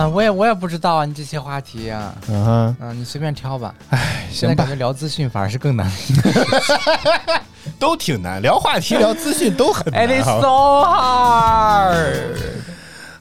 [0.00, 3.74] 啊，我也我也不知道啊，你这些话题啊，嗯哼，嗯，你随便挑吧。
[3.90, 5.90] 哎，行吧现在感觉，聊资讯反而是更难。
[7.80, 10.06] 都挺难，聊话题、聊资讯都很难。
[10.06, 12.36] It is so hard。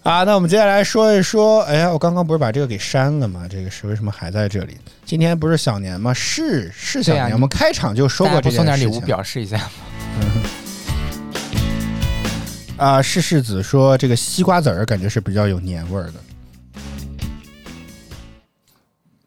[0.06, 3.48] 啊，那我们接下来说一说，哎呀，我刚刚不是把这个给删了吗？
[3.50, 4.78] 这个是为什么还在这里？
[5.04, 6.14] 今天不是小年吗？
[6.14, 8.92] 是是小年，我们开场就说过这送件事情。
[8.92, 9.64] 点礼物表示一下吗？
[12.86, 16.14] 啊，世世子说这个西瓜籽儿感觉是比较有年味儿的。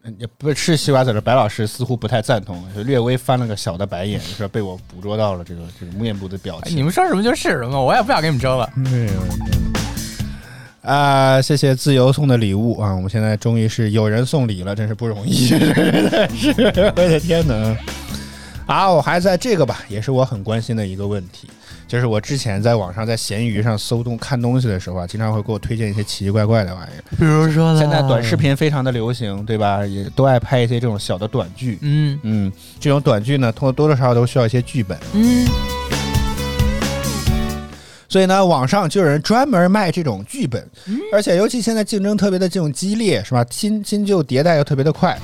[0.03, 6.71] 嗯也不是西瓜籽儿，白老师似乎不太赞同，就略微翻了个小的白眼，说被我捕捉到了这个这个面部的表情。
[6.71, 8.71] 哎你们说什么就是什么，我也不想跟你们争了。
[10.81, 12.93] 啊，谢谢自由送的礼物啊！
[12.95, 15.59] 我们现在终于是有人送礼了，真是不容易， 真
[16.09, 17.75] 的是，我的天哪！
[18.65, 21.49] 啊，我还在这个吧，也是我很关心的一个问题，
[21.87, 27.03] 就是我之前在网上在闲鱼上搜东看东西的时候啊，经常会给我推荐一些奇奇怪怪的玩意儿。
[27.17, 29.85] 比如说现在短视频非常的流行，对吧？
[29.85, 31.77] 也都爱拍一些这种小的短剧。
[31.81, 34.97] 嗯嗯，这种短剧呢，多多多少少都需要一些剧本。
[35.13, 35.45] 嗯，
[38.09, 40.67] 所以呢，网上就有人专门卖这种剧本，
[41.13, 43.45] 而且尤其现在竞争特别的这种激烈，是吧？
[43.49, 45.17] 新新旧迭代又特别的快。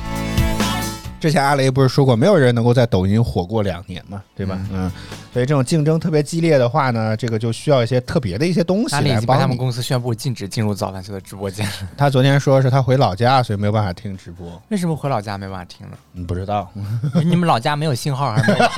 [1.25, 4.59] 之前阿雷不是说过，没有人能够在抖音火过两年嘛，对吧？
[4.71, 4.91] 嗯，
[5.33, 11.67] 所以这种竞争特别激烈的话呢，这个就需要一些特别的一些东西阿里已来帮他们公司宣布禁止进入早饭秀的直播间。
[11.97, 14.61] 他昨天说是他回老家，所以没有办法听直播。
[14.69, 15.97] 为什么回老家没办法听呢？
[16.13, 16.71] 嗯，不知道。
[17.25, 18.69] 你们老家没有信号还是没有？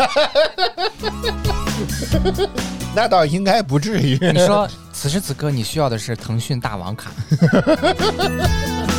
[2.96, 4.18] 那倒应该不至于。
[4.34, 7.12] 你说此时此刻你需要的是腾讯大王卡，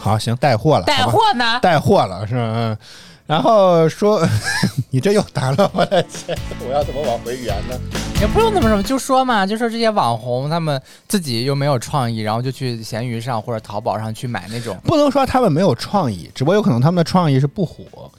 [0.00, 1.60] 好，行，带货了，带货呢？
[1.60, 2.40] 带货了是吧？
[2.54, 2.78] 嗯。
[3.26, 4.20] 然后说，
[4.90, 6.36] 你这又打了，我的钱，
[6.66, 7.78] 我要怎么往回圆呢？
[8.20, 14.76] 也不用怎么什么，就说嘛，就说这些网红他们自己又没有创意，然后就去闲鱼上或者淘宝上去买那种。
[14.82, 18.10] 不能说他们没有创意，只不过有可能他们的创意是不火，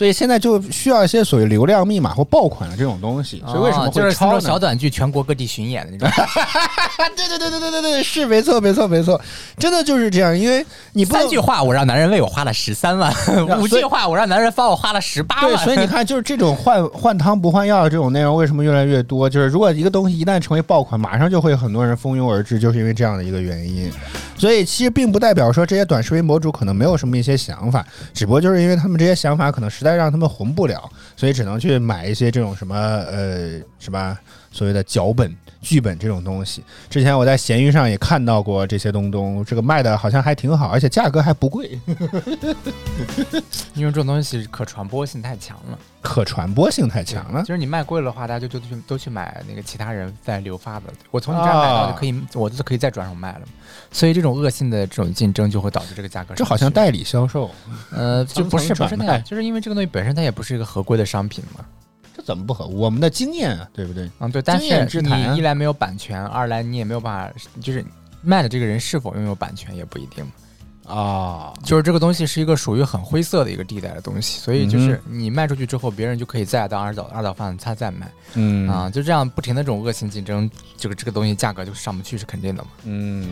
[0.00, 3.44] 所以现在就需要一些所谓流量密码或爆款的这种东西。
[3.46, 6.24] 所以为什么哦就是抄小短剧全国各地巡演的那种？
[7.14, 9.20] 对对对对对对对，是没错没错没错，
[9.58, 13.14] 真的就是这样，因为你不三句话我让男人为我花了十三万，
[13.60, 15.62] 五句话我让男人帮我花了十八对，万。
[15.62, 19.28] 所以你看， 就是这种换换汤不换药的这种内容，为什么越来越多？
[19.28, 23.92] 就是如果一个东西一旦成为爆款，马上就会有很多人蜂拥而至，就是因为这样的一个原因。
[24.38, 27.84] 所以其实并不代表说这些短视频博主可能没有什么一些想法，
[28.14, 34.16] 只不过就是因为他们这些想法可能实在让他们红不了，所以只能去买一些这种什么呃什么
[34.50, 35.34] 所谓的脚本。
[35.62, 41.78] 剧本这种东西，之前我在闲鱼上也看到过这些东东，这个卖的好像还挺好，而且价格还不贵，
[43.76, 47.48] 因为这种东西可传播性太强了，可传播性太强了就。
[47.48, 50.86] 是你卖贵了的话，大家就就去都去买那个其他人在流发的。
[51.10, 53.40] 我从你这儿买到就可以，我就可以再转手卖了。
[53.92, 56.42] 所以这种恶性的这种竞争就会导致这个价格上去。
[56.42, 57.50] 这好像代理销售，
[57.90, 61.64] 呃， 就不是不是那样，就是因为这个东西本身它也不是一个合规的商品嘛。
[62.16, 62.66] 这怎么不合？
[62.66, 64.10] 我们的经验啊，对不对？
[64.18, 67.84] 嗯，对，但是你一来没有版权，二来你也没有办法，就是
[68.22, 70.24] 卖的这个人是否拥有版权也不一定。
[70.86, 82.68] 啊，就是这个东西是一个属于很灰色的一个地带的东西，所以嗯就是你卖出去之后，别人就可以再当二道二道贩子，他再卖嗯啊，就这样不停的这种恶性竞争，这个这个东西价格就上不去是肯定的嘛。
[82.84, 83.28] 嗯。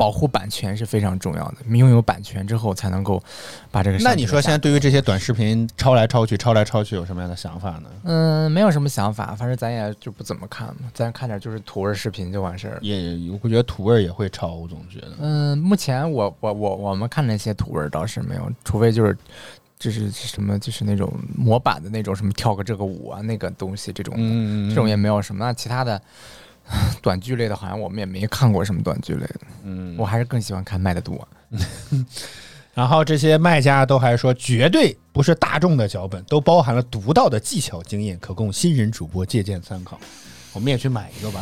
[0.00, 1.56] 保护版权是非常重要的。
[1.76, 3.22] 拥有版权之后，才能够
[3.70, 3.98] 把这个。
[3.98, 7.90] 那你说现在对于这些短视频抄来抄去、抄来抄去有什么样的想法呢？
[8.04, 12.78] 嗯，没有什么想法，反正咱也就不怎么看嘛，咱看点就是土味视频就完事儿。
[12.80, 15.08] 也，我觉得土味儿也会抄，我总觉得。
[15.18, 19.14] 嗯，目前我我我我们看那些土味儿倒是没有，除非就是
[19.78, 25.44] 就是什么就是那种模板的那种什么跳个这个舞啊那个东西这种的，嗯这种也没有什么。
[25.44, 26.00] 那其他的
[27.02, 29.40] 短剧类的，好像我们也没看过什么短剧类的。
[29.64, 31.28] 嗯我还是更喜欢看卖的多。
[32.72, 39.98] 然后这些卖家都还说，绝对不是大众的脚本，都包含了独到的技巧经验，可供新人主播借鉴参考。
[40.52, 41.40] 我们也去买一个吧，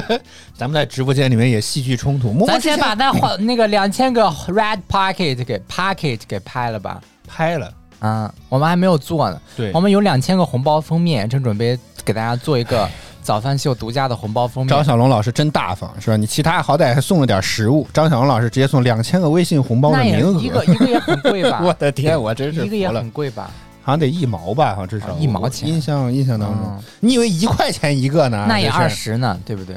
[0.54, 2.46] 咱们在直播间里面也戏剧冲突。
[2.46, 7.00] 咱先把那话那个两千个 red pocket 给 pocket 给拍了吧。
[7.26, 9.40] 拍了，啊，我们还没有做呢。
[9.56, 12.88] 对我们有两千个红包封面，正准备给大家做一个
[13.28, 14.70] 早饭秀独家的红包封面。
[14.70, 16.16] 张小龙老师真大方，是吧？
[16.16, 21.60] 你其他好歹还送了点食物，张小龙老师直接送两千个微信红包的名额，一个一个也很贵吧？
[21.62, 23.50] 我的天，我真是一个也很贵吧？
[23.82, 28.46] 好像得一毛吧，好像至少、啊一毛钱印象印象当中，嗯你以为一块钱一个呢？
[28.48, 29.76] 那也二十呢，对不对？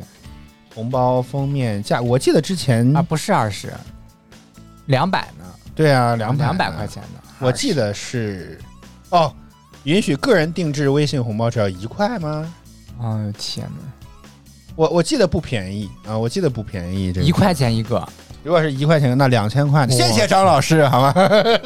[0.74, 3.74] 红包封面价，我记得之前啊，不是二十，
[4.86, 5.44] 两百呢，
[5.76, 7.20] 对啊，两百两百块钱呢。
[7.40, 8.58] 我记得是
[9.10, 9.30] 哦，
[9.84, 12.50] 允许个人定制微信红包只要一块吗？
[13.02, 14.08] 哎呦天哪，
[14.76, 17.26] 我我记得不便宜啊，我记得不便宜，这个。
[17.28, 18.08] 一块钱一个，
[18.44, 21.14] 如果是一块钱，那两千块，谢谢张老师，好吗？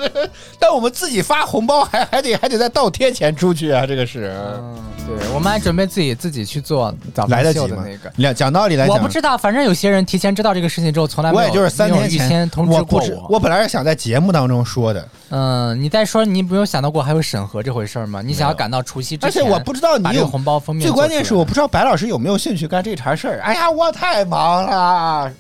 [0.60, 4.34] 但我们自己发红包还还得还得再倒贴钱出去啊，这个是。
[4.58, 4.76] 嗯，
[5.08, 8.12] 对，我们还准备自己自己去做早来得及的那个。
[8.18, 13.28] 两讲道理来讲，我不知道，反正有些人提前知道这个事情之后，从来没有我也就是三天前通知过我。
[13.30, 18.22] 我本来是想在节目当中说的，嗯，你再说，你没有想到过还有审核这回事儿吗？
[18.22, 20.94] 你想要赶到除夕之前，而且我不知道你有红包封面最。
[20.94, 23.40] 关键是我不知道白老师有没有兴趣干这茬事儿。
[23.42, 25.32] 哎呀，我太忙了，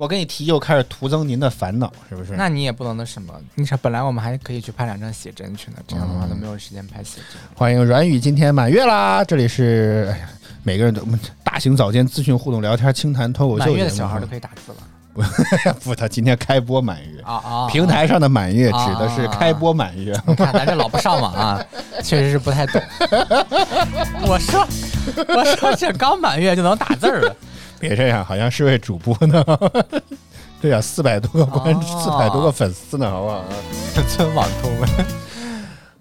[0.00, 2.32] 我跟你提又开始徒增您的烦恼，是不是？
[2.34, 7.38] 那你也不能那什么，你说本来我们还可以去拍两张写真去呢，这样的话嗯都没有时间拍写真。
[7.54, 9.22] 欢迎阮宇今天满月啦！
[9.22, 10.28] 这里是哎呀，
[10.62, 11.02] 每个人都
[11.44, 14.78] 大型早间资讯互动聊天清谈脱口秀满月的节目小孩都可以打字了
[15.84, 17.20] 不，他今天开播满月。
[17.20, 17.68] 啊啊！
[17.68, 21.62] 平台上的满月啊指的是开播满月， 你看咱这老不上网啊，
[22.02, 22.80] 确实是不太懂。
[24.22, 24.66] 我说，
[25.28, 27.36] 我说这刚满月就能打字儿了，
[27.80, 29.42] 别这样，好像是位主播呢。
[30.60, 33.42] 对呀、四百多个关注，四百、多个粉丝呢，好不好？
[34.16, 34.88] 这网通了。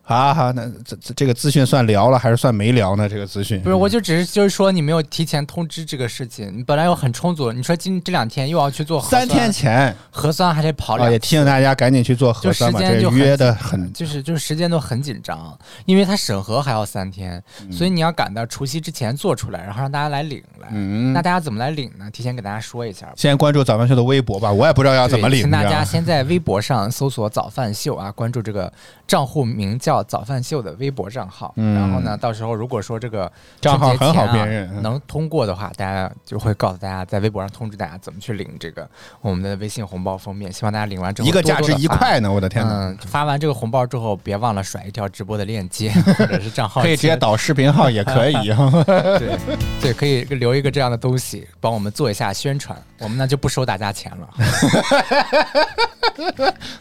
[0.10, 3.08] 好好，那这这这个资讯算聊了还是算没聊呢？
[3.08, 15.56] 这个资讯不是，我就只是就是说你没有提前通知这个事情，你本来有很充足，你说今这两天又要去做核酸三天前核酸还得跑啊，两次，也提醒大家赶紧去做核酸嘛，这约的很很就是就是时间都很紧张，
[15.86, 20.70] 因为它审核还要三天，嗯所以你要赶到除夕之前做出来，然后让大家来领来。
[20.72, 22.10] 嗯那大家怎么来领呢？
[22.10, 23.14] 提前给大家说一下。
[23.16, 25.42] 先关注早饭秀的微博吧，我也不知道要怎么领。
[25.42, 28.74] 请大家 先在微博上搜索“早饭秀”啊，关注这个
[29.10, 31.52] 账户名叫“早饭秀”的微博账号。
[31.58, 33.30] 嗯然后呢，到时候如果说这个
[33.60, 38.88] 账号很好辨认嗯能通过的话，大家就会告诉大家，在微博上通知大家怎么去领这个
[39.20, 40.54] 我们的微信红包封面。
[40.54, 42.72] 希望大家领完之后一个价值一块呢，我的天哪！
[42.72, 48.72] 嗯，发完这个红包之后，别忘了甩一条直播的链接或者是账号， 可以直接导视频号也可以啊。
[49.18, 49.36] 对
[49.82, 52.80] 对，可以留一个这样的东西，帮我们做一下宣传。
[53.00, 54.30] 我们呢就不收大家钱了。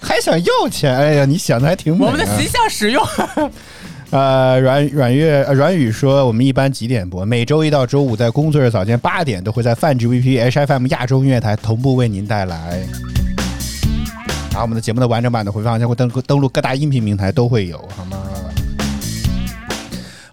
[0.02, 0.94] 还想要钱？
[0.94, 3.02] 哎呀，你想的还挺美、们的形象使用。
[4.10, 7.24] 呃，阮阮月呃阮宇说，我们一般几点播？
[7.26, 12.80] 每周一到周五在工作日早间八点都会在泛指 VP HFM 亚洲音乐台同步为您带来。
[14.50, 18.18] 然后我们的节目的完整版的回放将会登登录各大音频平台都会有，好吗？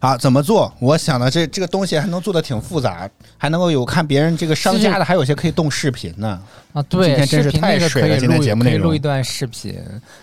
[0.05, 0.71] 好，怎么做？
[0.79, 6.39] 我想的这这个东西还能做的挺复杂，还能够有看别人这个商家的，还有些可以动视频呢。
[6.73, 9.73] 啊，对，今天真是视频那个太水了，可以录今天节目可以内容录一段视频，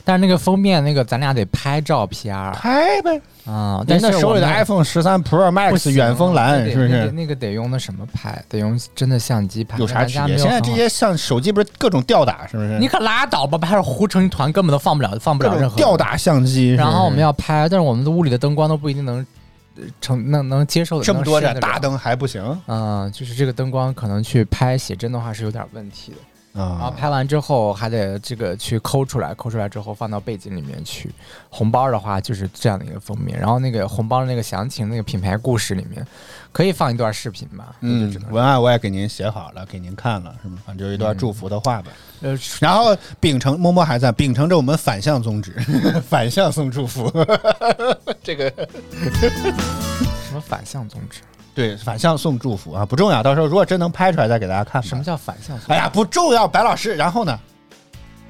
[0.04, 3.20] 但是那个封面那个咱俩得拍照片儿拍呗。
[3.46, 3.82] 啊。
[3.88, 7.10] 但人的手里的 iPhone 十三 Pro Max 远峰蓝是不是？
[7.12, 8.40] 那个得用那什么拍？
[8.48, 9.78] 得用真的相机拍。
[9.78, 10.38] 有啥区别？
[10.38, 12.78] 现在这些像手机不是各种吊打，是不是？
[12.78, 19.26] 你可拉倒吧，拍着糊成一团，根本都放不了，放不了任何吊打相机，然后我们要要拍，但是我们的屋里的灯光都不一定能呃
[20.00, 26.18] 成能能接受的这么多人盏大，灯还不行嗯，就是这个灯光可能去拍写真的话是有点问题的。
[26.52, 26.90] 然后啊？
[26.90, 31.10] 拍完之后还得这个去抠出来，抠出来之后放到背景里面去。
[31.48, 36.06] 红包的话就是这样的一个封面，然后那个红包的那个详情、那个品牌故事里面
[36.50, 37.76] 可以放一段视频吧？
[37.80, 40.58] 嗯文案我也给您写好了，给您看了，是吗？
[40.66, 41.90] 反正就一段祝福的话吧。
[42.20, 45.56] 呃，然后秉承摸摸还在秉承着我们反向宗旨，
[46.08, 47.10] 反向送祝福。
[48.22, 51.20] 这个什么反向宗旨？
[51.54, 54.82] 对，反向送祝福啊，不重要，到时候如果真能拍出来再给大家看。
[54.82, 55.74] 什么叫反向送？
[55.74, 56.94] 哎呀，不重要，白老师。
[56.94, 57.38] 然后呢？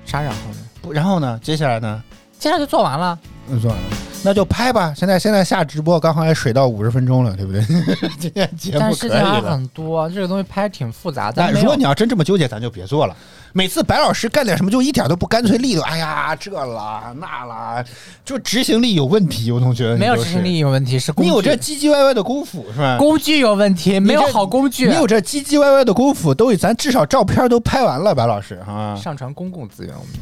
[0.05, 0.57] 啥然后呢？
[0.83, 1.39] 不，然后呢？
[1.43, 2.03] 接下来呢？
[2.39, 3.19] 接下来就做完了。
[3.49, 3.81] 嗯，算了，
[4.25, 4.95] 那就拍吧。
[4.97, 7.61] 现在现在下直播，刚好也水到五十分钟了，对不对？
[8.19, 9.43] 今天节目但可以事情。
[9.43, 11.35] 很多，这个东西拍挺复杂的。
[11.37, 13.17] 但如果你要真这么纠结，咱就别做了。
[13.55, 17.85] 每次白老师干点什么就一点都不干脆利落，哎呀，这啦那啦，
[18.25, 19.53] 就执行力有问题。
[19.53, 22.97] 我总觉得没有执行力有问题，是工具你有这唧唧歪歪的功夫是吧？
[22.97, 24.87] 工具有问题，没有好工具。
[24.89, 28.95] 你有这唧唧歪歪的功夫，都咱至少照片都拍完了，白老师啊。
[28.95, 30.13] 上传公共资源，我们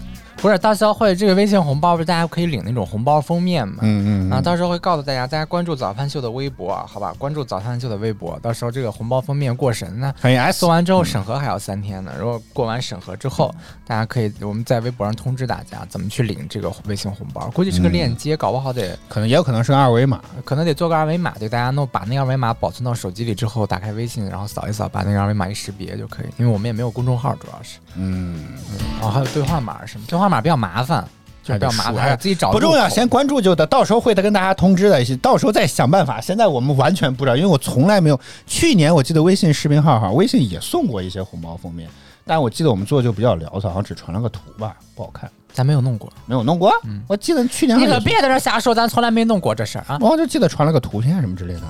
[0.40, 3.80] 不是到时候会这个微信红包，不是大家可以领那种红包封面嘛？
[3.82, 7.14] 嗯嗯啊，到时候会告诉大家，大家关注早饭秀的微博，好吧？
[7.18, 12.12] 关注早饭秀的微博，到时候这个红包封面过审呢，欢迎 S 做完之后审核还要三天呢。
[12.18, 13.54] 如果过完审核之后，
[13.86, 20.22] 大家可以我们在微博上通知大家怎么去领这个微信红包，估计是个嗯链接，搞不好得可能也有可能是个二维码。
[20.44, 26.26] 可能得做个二维码，对大家弄把那个二维码保存到手机里之后，打开微信，然后扫一扫，把那个二维码一识别就可以。
[26.38, 28.54] 因为我们也没有公众号，主要是，嗯，
[29.02, 31.04] 哦，还有兑换码什么，兑换码比较麻烦，
[31.42, 32.52] 就是比较麻烦，自己找。
[32.52, 36.20] 不重要，先关注就得，到时候会再跟大家通知的，到时候再想办法。
[36.20, 38.18] 现在我们完全不知道，因为我从来没有。
[38.46, 41.90] 去年我记得微信视频号哈，微信也送过一些红包封面，
[42.24, 46.72] 但我记得我们做就比较潦草，好像只传了个图吧，不好看，咱没有弄过，没有弄过。
[47.06, 49.98] 我记得去年你可别在这瞎说，咱从来没弄过这事儿啊。
[50.00, 51.60] 我就记得传了个图片什么之类的。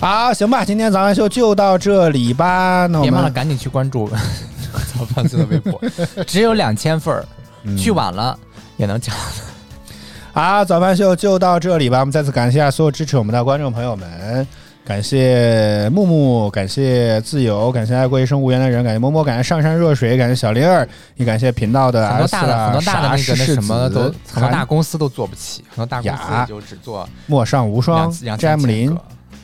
[0.00, 2.86] 好，行吧，今天早上秀就到这里吧。
[2.86, 4.06] 那我别忘了们赶紧去关注
[4.98, 5.80] 早饭秀的微博，
[6.26, 7.24] 只有两千份儿，
[7.64, 8.38] 嗯去晚了
[8.76, 9.14] 也能讲。
[10.32, 12.00] 好，早饭秀就到这里吧。
[12.00, 14.46] 我们再次感谢所有支持我们的观众朋友们，
[14.84, 24.00] 感谢木木，感谢自由，感谢爱过一生无缘的人，感谢摸摸，感谢上善若水，感谢小灵儿，也感谢频道的很多大的啊很多大的那个那什么都
[24.32, 28.96] 很多大公司都做不起，很多大公司雅就只做陌上无双詹姆林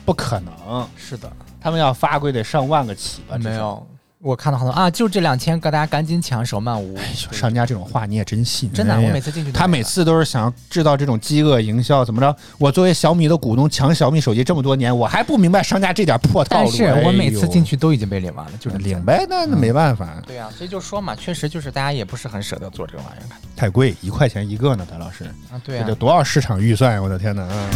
[0.03, 1.31] 不可能，是的，
[1.61, 3.37] 他们要发规得上万个起吧？
[3.37, 3.53] 没。
[3.55, 3.87] 有。
[4.23, 6.95] 我看到好多啊，就这两千个，大家赶紧抢，手慢无。
[6.95, 8.71] 哎呦，商家这种话你也真信？
[8.71, 12.35] 真的，我每次进去他每次都是想制造这种饥饿营销，怎么着？
[12.59, 16.71] 我作为小米的股东，抢小米手机这么多年，我还不明白商家这点破套路。
[16.71, 25.57] 但是我每次进去去都已经被领完了，就是领呗，那那没办法，对呀、所以就说嘛，确实就是大家也不是很舍得做这个玩意儿太贵，一块钱一个呢，白老师，啊。
[25.63, 27.01] 对啊、这得多少市场预算呀？
[27.01, 27.43] 我的天哪！
[27.43, 27.69] 啊！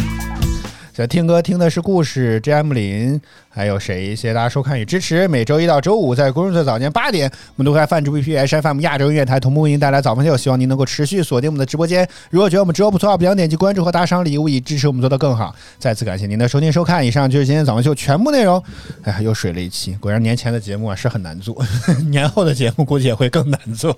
[0.96, 2.72] 这听歌听的是故事，J.M.
[2.72, 3.20] 林，
[3.50, 4.16] 还有谁？
[4.16, 5.28] 谢谢大家收看与支持。
[5.28, 12.08] 每周一到周五在公众的早间八点，我们都会在泛珠 B P H F M 亚洲音乐台同步为您带来早饭秀，希望您能够持续锁定我们的直播间。
[12.30, 15.54] 如果觉得我们直播不错，不要点击关注和打赏礼物，以支持我们做得更好。
[15.78, 18.62] 再次感谢您的收听收看，以上就是今天早饭秀全部内容。
[19.02, 21.62] 哎呀，又水了一期，果然年前的节目啊是很难做，
[22.08, 23.94] 年后的节目估计也会更难做。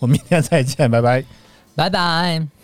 [0.00, 1.22] 我们明天再见，拜拜。
[1.76, 2.59] 拜拜。